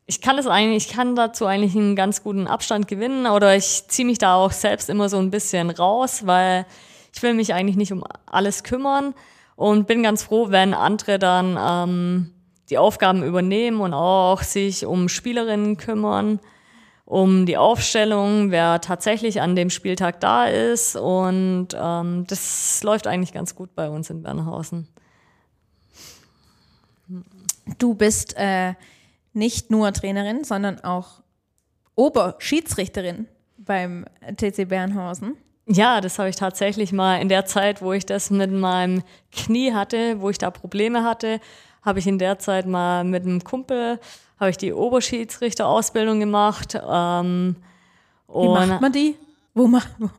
[0.06, 3.88] ich kann das eigentlich, ich kann dazu eigentlich einen ganz guten Abstand gewinnen oder ich
[3.88, 6.66] ziehe mich da auch selbst immer so ein bisschen raus, weil
[7.14, 9.14] ich will mich eigentlich nicht um alles kümmern
[9.56, 12.34] und bin ganz froh, wenn andere dann ähm,
[12.70, 16.40] die Aufgaben übernehmen und auch sich um Spielerinnen kümmern,
[17.06, 23.34] um die Aufstellung, wer tatsächlich an dem Spieltag da ist und ähm, das läuft eigentlich
[23.34, 24.88] ganz gut bei uns in Bernhausen.
[27.78, 28.74] Du bist äh,
[29.34, 31.22] nicht nur Trainerin, sondern auch
[31.96, 34.06] Oberschiedsrichterin beim
[34.38, 35.36] TC Bernhausen.
[35.68, 39.74] Ja, das habe ich tatsächlich mal in der Zeit, wo ich das mit meinem Knie
[39.74, 41.42] hatte, wo ich da Probleme hatte,
[41.84, 44.00] habe ich in der Zeit mal mit einem Kumpel,
[44.40, 46.76] habe ich die Oberschiedsrichterausbildung gemacht.
[46.76, 47.58] Ähm,
[48.30, 49.16] Wie macht man die?
[49.54, 50.10] Wo macht wo,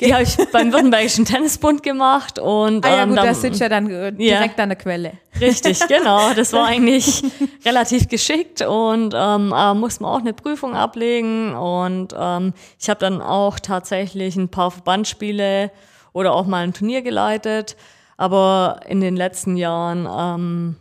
[0.00, 3.60] Die habe ich beim Württembergischen Tennisbund gemacht und ah, ja, ähm, gut, dann, das sitzt
[3.60, 5.12] ja dann direkt ja, an der Quelle.
[5.40, 6.32] Richtig, genau.
[6.34, 7.22] Das war eigentlich
[7.64, 13.00] relativ geschickt und ähm, äh, musste man auch eine Prüfung ablegen und ähm, ich habe
[13.00, 15.70] dann auch tatsächlich ein paar Verbandsspiele
[16.12, 17.76] oder auch mal ein Turnier geleitet,
[18.16, 20.76] aber in den letzten Jahren ähm,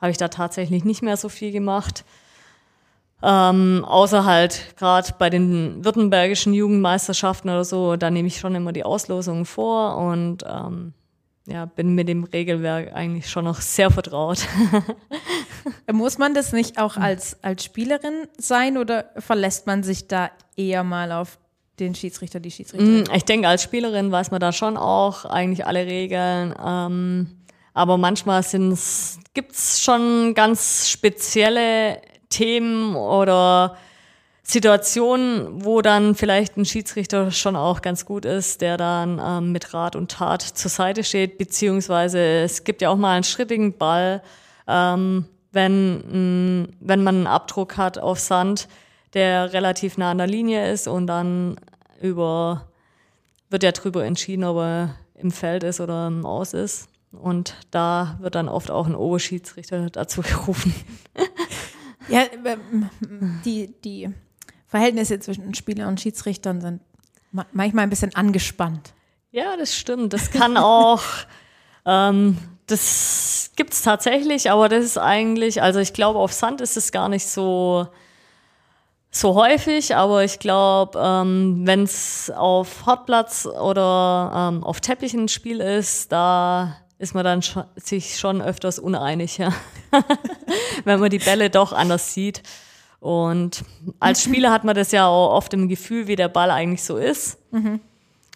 [0.00, 2.04] habe ich da tatsächlich nicht mehr so viel gemacht.
[3.22, 8.72] Ähm, außer halt gerade bei den württembergischen Jugendmeisterschaften oder so, da nehme ich schon immer
[8.72, 10.94] die Auslosungen vor und ähm,
[11.46, 14.46] ja, bin mit dem Regelwerk eigentlich schon noch sehr vertraut.
[15.92, 20.84] Muss man das nicht auch als, als Spielerin sein oder verlässt man sich da eher
[20.84, 21.38] mal auf
[21.78, 23.02] den Schiedsrichter, die Schiedsrichterin?
[23.02, 26.54] Mm, ich denke, als Spielerin weiß man da schon auch eigentlich alle Regeln.
[26.64, 27.36] Ähm,
[27.74, 28.44] aber manchmal
[29.34, 32.00] gibt es schon ganz spezielle
[32.30, 33.76] Themen oder
[34.42, 39.74] Situationen, wo dann vielleicht ein Schiedsrichter schon auch ganz gut ist, der dann ähm, mit
[39.74, 44.22] Rat und Tat zur Seite steht, beziehungsweise es gibt ja auch mal einen schrittigen Ball,
[44.66, 48.68] ähm, wenn, wenn man einen Abdruck hat auf Sand,
[49.14, 51.56] der relativ nah an der Linie ist und dann
[52.00, 52.68] über,
[53.50, 56.88] wird ja drüber entschieden, ob er im Feld ist oder im Aus ist.
[57.12, 60.74] Und da wird dann oft auch ein Oberschiedsrichter dazu gerufen.
[62.10, 62.90] Ja, ähm,
[63.44, 64.10] die, die
[64.66, 66.80] Verhältnisse zwischen Spielern und Schiedsrichtern sind
[67.52, 68.92] manchmal ein bisschen angespannt.
[69.32, 70.12] Ja, das stimmt.
[70.12, 71.02] Das kann auch,
[71.86, 76.76] ähm, das gibt es tatsächlich, aber das ist eigentlich, also ich glaube, auf Sand ist
[76.76, 77.88] es gar nicht so,
[79.10, 85.28] so häufig, aber ich glaube, ähm, wenn es auf Hartplatz oder ähm, auf Teppich ein
[85.28, 89.52] Spiel ist, da ist man dann schon, sich schon öfters uneinig, ja.
[90.84, 92.42] wenn man die Bälle doch anders sieht.
[93.00, 93.64] Und
[93.98, 96.98] als Spieler hat man das ja auch oft im Gefühl, wie der Ball eigentlich so
[96.98, 97.38] ist.
[97.52, 97.80] Mhm.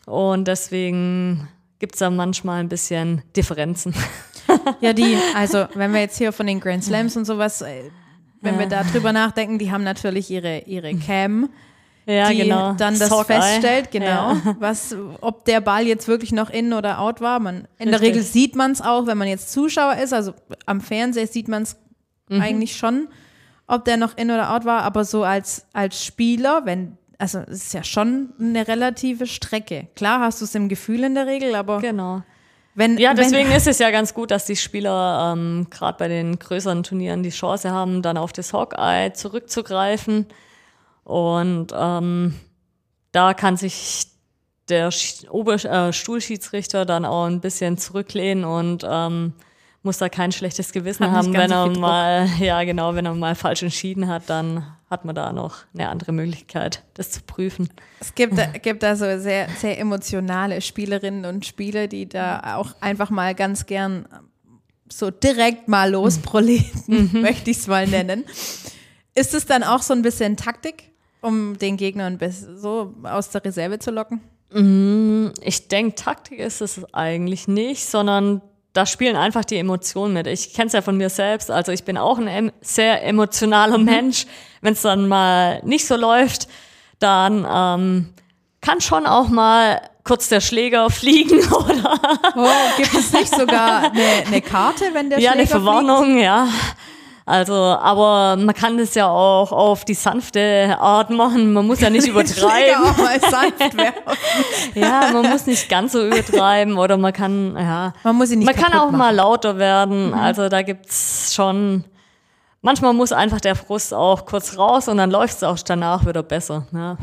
[0.06, 1.46] Und deswegen
[1.78, 3.94] gibt es da manchmal ein bisschen Differenzen.
[4.80, 7.90] Ja, die, also wenn wir jetzt hier von den Grand Slams und sowas, äh,
[8.42, 11.48] wenn wir da drüber nachdenken, die haben natürlich ihre, ihre Cam
[12.06, 12.74] ja, die genau.
[12.74, 13.40] dann das Sockeye.
[13.40, 14.56] feststellt, genau, ja.
[14.58, 17.40] was, ob der Ball jetzt wirklich noch in oder out war.
[17.40, 17.90] Man, in Richtig.
[17.90, 20.34] der Regel sieht man es auch, wenn man jetzt Zuschauer ist, also
[20.66, 21.76] am Fernseher sieht man es
[22.28, 22.40] mhm.
[22.40, 23.08] eigentlich schon,
[23.66, 27.64] ob der noch in oder out war, aber so als, als Spieler, wenn, also es
[27.64, 29.88] ist ja schon eine relative Strecke.
[29.96, 32.22] Klar hast du es im Gefühl in der Regel, aber Genau.
[32.74, 36.08] wenn Ja, deswegen wenn, ist es ja ganz gut, dass die Spieler ähm, gerade bei
[36.08, 40.26] den größeren Turnieren die Chance haben, dann auf das Hawkeye zurückzugreifen.
[41.04, 42.34] Und ähm,
[43.12, 44.06] da kann sich
[44.68, 49.34] der Sch- Ober äh, Stuhlschiedsrichter dann auch ein bisschen zurücklehnen und ähm,
[49.82, 51.76] muss da kein schlechtes Gewissen Hat haben, wenn er Druck.
[51.78, 55.90] mal, ja genau, wenn er mal falsch entschieden hat, dann hat man da noch eine
[55.90, 57.68] andere Möglichkeit, das zu prüfen.
[58.00, 62.74] es gibt, da- gibt da so sehr, sehr emotionale Spielerinnen und Spieler, die da auch
[62.80, 64.06] einfach mal ganz gern
[64.90, 68.24] so direkt mal losproleten, möchte ich es mal nennen.
[69.14, 70.90] Ist es dann auch so ein bisschen Taktik,
[71.24, 72.16] um den Gegner
[72.56, 74.20] so aus der Reserve zu locken?
[75.42, 78.40] Ich denke, Taktik ist es eigentlich nicht, sondern
[78.72, 80.26] da spielen einfach die Emotionen mit.
[80.26, 81.50] Ich kenne es ja von mir selbst.
[81.50, 84.26] Also ich bin auch ein em sehr emotionaler Mensch.
[84.60, 86.48] Wenn es dann mal nicht so läuft,
[86.98, 88.14] dann ähm,
[88.60, 92.00] kann schon auch mal kurz der Schläger fliegen oder
[92.36, 96.48] Oh, gibt es nicht sogar eine, eine Karte, wenn der ja Schläger eine Verwarnung, ja.
[97.26, 101.54] Also, aber man kann das ja auch auf die sanfte Art machen.
[101.54, 102.82] Man muss ja nicht übertreiben.
[102.84, 104.02] auch mal sanft werfen.
[104.74, 107.92] Ja, man muss nicht ganz so übertreiben oder man kann, ja.
[108.02, 108.98] Man muss ihn nicht Man kann auch machen.
[108.98, 110.12] mal lauter werden.
[110.12, 111.84] Also da gibt's schon.
[112.60, 116.66] Manchmal muss einfach der Frust auch kurz raus und dann läuft's auch danach wieder besser.
[116.72, 116.96] Ja,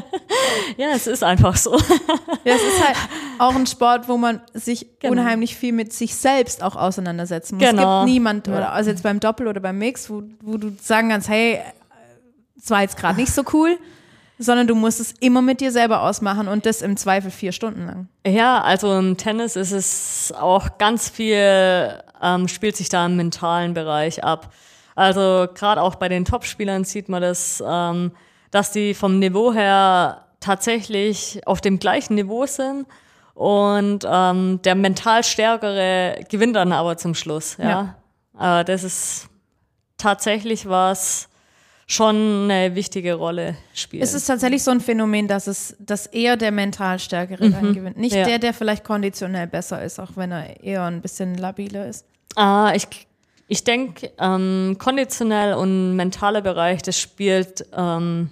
[0.76, 1.72] ja es ist einfach so.
[2.44, 2.96] Ja, es ist halt
[3.38, 5.12] auch ein Sport, wo man sich Genau.
[5.12, 7.68] unheimlich viel mit sich selbst auch auseinandersetzen muss.
[7.68, 8.00] Genau.
[8.00, 11.10] Es gibt niemand, oder also jetzt beim Doppel oder beim Mix, wo, wo du sagen
[11.10, 11.60] kannst, hey,
[12.58, 13.76] es war jetzt gerade nicht so cool,
[14.38, 17.86] sondern du musst es immer mit dir selber ausmachen und das im Zweifel vier Stunden
[17.86, 18.08] lang.
[18.26, 23.74] Ja, also im Tennis ist es auch ganz viel, ähm, spielt sich da im mentalen
[23.74, 24.52] Bereich ab.
[24.94, 28.12] Also gerade auch bei den Topspielern sieht man das, ähm,
[28.50, 32.86] dass die vom Niveau her tatsächlich auf dem gleichen Niveau sind
[33.34, 37.56] und ähm, der mental Stärkere gewinnt dann aber zum Schluss.
[37.58, 37.96] Ja,
[38.38, 39.28] Äh, das ist
[39.96, 41.28] tatsächlich was
[41.86, 44.02] schon eine wichtige Rolle spielt.
[44.02, 47.96] Es ist tatsächlich so ein Phänomen, dass es, dass eher der mental Stärkere dann gewinnt.
[47.96, 48.18] Nicht Mhm.
[48.20, 48.24] Ja.
[48.26, 52.04] der, der vielleicht konditionell besser ist, auch wenn er eher ein bisschen labiler ist.
[52.34, 53.05] Ah, ich
[53.48, 58.30] ich denke, ähm, konditionell und mentaler Bereich, das spielt ähm,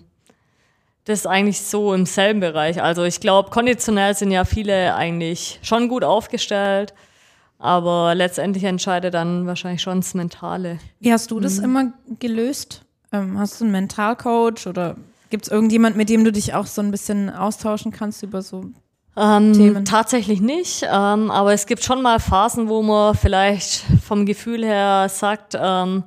[1.07, 2.83] das ist eigentlich so im selben Bereich.
[2.83, 6.95] Also ich glaube, konditionell sind ja viele eigentlich schon gut aufgestellt,
[7.59, 10.79] aber letztendlich entscheidet dann wahrscheinlich schon das Mentale.
[11.01, 11.43] Wie hast du Mhm.
[11.43, 12.83] das immer gelöst?
[13.12, 14.97] Ähm, hast du einen Mentalcoach oder
[15.29, 18.65] gibt es irgendjemand, mit dem du dich auch so ein bisschen austauschen kannst über so
[19.17, 19.85] Ähm, Themen?
[19.85, 25.09] tatsächlich nicht, ähm, aber es gibt schon mal Phasen, wo man vielleicht vom Gefühl her
[25.09, 26.03] sagt, ähm,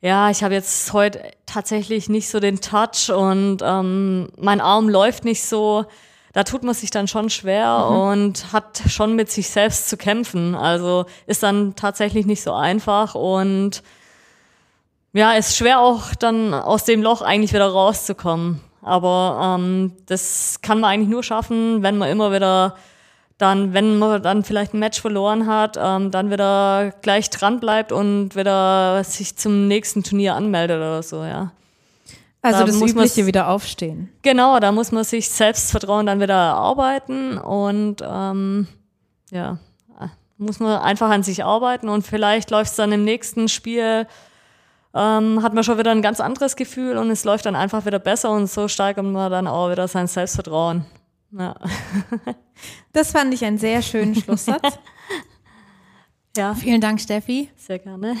[0.00, 5.24] ja, ich habe jetzt heute tatsächlich nicht so den Touch und ähm, mein Arm läuft
[5.24, 5.84] nicht so.
[6.32, 10.56] Da tut man sich dann schon schwer und hat schon mit sich selbst zu kämpfen.
[10.56, 13.82] Also ist dann tatsächlich nicht so einfach und
[15.12, 18.60] ja, ist schwer auch dann aus dem Loch eigentlich wieder rauszukommen.
[18.82, 22.76] Aber ähm, das kann man eigentlich nur schaffen, wenn man immer wieder
[23.38, 27.90] dann, wenn man dann vielleicht ein Match verloren hat, ähm, dann wieder gleich dran bleibt
[27.90, 31.52] und wieder sich zum nächsten Turnier anmeldet oder so, ja.
[32.40, 34.10] Also Da das muss übliche wieder aufstehen.
[34.22, 38.66] Genau, da muss man sich Selbstvertrauen dann wieder erarbeiten und ähm,
[39.30, 39.58] ja,
[40.42, 44.06] muss man einfach an sich arbeiten und vielleicht läuft es dann im nächsten Spiel,
[44.94, 47.98] ähm, hat man schon wieder ein ganz anderes Gefühl und es läuft dann einfach wieder
[47.98, 50.84] besser und so steigert man dann auch wieder sein Selbstvertrauen.
[51.36, 51.54] Ja.
[52.92, 54.78] Das fand ich einen sehr schönen Schlusssatz.
[56.36, 57.50] ja, Vielen Dank, Steffi.
[57.56, 58.16] sehr gerne.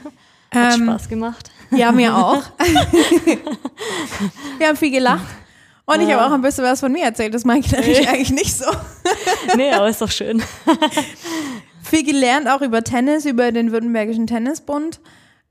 [0.50, 1.50] Hat Ähm, Spaß gemacht.
[1.70, 2.42] Ja, mir auch.
[4.58, 5.24] Wir haben viel gelacht.
[5.86, 7.34] Und ich habe auch ein bisschen was von mir erzählt.
[7.34, 8.64] Das meine ich nämlich eigentlich nicht so.
[9.56, 10.42] Nee, aber ist doch schön.
[11.82, 15.00] Viel gelernt auch über Tennis, über den Württembergischen Tennisbund,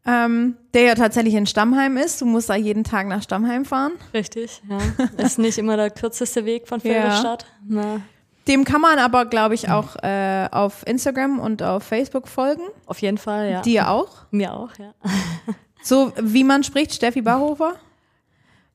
[0.05, 2.19] ähm, der ja tatsächlich in Stammheim ist.
[2.21, 3.93] Du musst da jeden Tag nach Stammheim fahren.
[4.13, 4.77] Richtig, ja.
[5.23, 6.91] Ist nicht immer der kürzeste Weg von Ja.
[6.91, 7.45] Filderstadt.
[7.65, 8.01] Na,
[8.47, 12.63] Dem kann man aber, glaube ich, auch äh, auf Instagram und auf Facebook folgen.
[12.85, 13.61] auf jeden Fall, ja.
[13.61, 14.09] Dir auch.
[14.31, 14.93] Mir auch, ja.
[15.85, 17.73] So wie man spricht, Steffi Barhofer.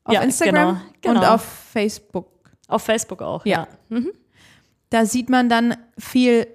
[0.03, 1.33] Auf Ja, Instagram genau, und genau.
[1.35, 2.27] auf Facebook.
[2.67, 3.67] Auf Facebook auch, Ja.
[3.89, 3.99] ja.
[4.91, 6.47] Da sieht man dann viel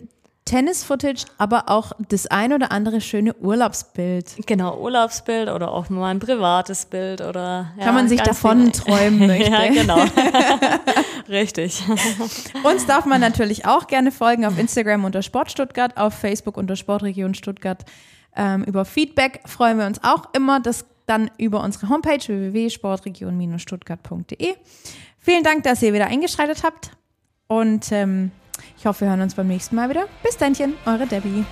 [0.45, 4.35] Tennis-Footage, aber auch das ein oder andere schöne Urlaubsbild.
[4.47, 8.73] Genau, Urlaubsbild oder auch mal ein privates Bild oder ja, Kann man sich davon viel-
[8.73, 9.51] träumen möchte.
[9.51, 10.05] Ja, genau.
[11.29, 11.83] Richtig.
[12.65, 16.77] Uns darf man natürlich auch gerne folgen auf Instagram unter Sport Stuttgart, auf Facebook unter
[16.77, 17.85] Sportregion Stuttgart.
[18.37, 20.61] Ähm, über Feedback freuen wir uns auch immer.
[20.61, 24.55] Das dann über unsere Homepage www.sportregion-stuttgart.de.
[25.19, 26.91] Vielen Dank, dass ihr wieder eingeschaltet habt
[27.47, 28.31] und ähm,
[28.77, 30.07] ich hoffe, wir hören uns beim nächsten Mal wieder.
[30.23, 30.55] Bis dann,
[30.87, 31.45] eure Debbie.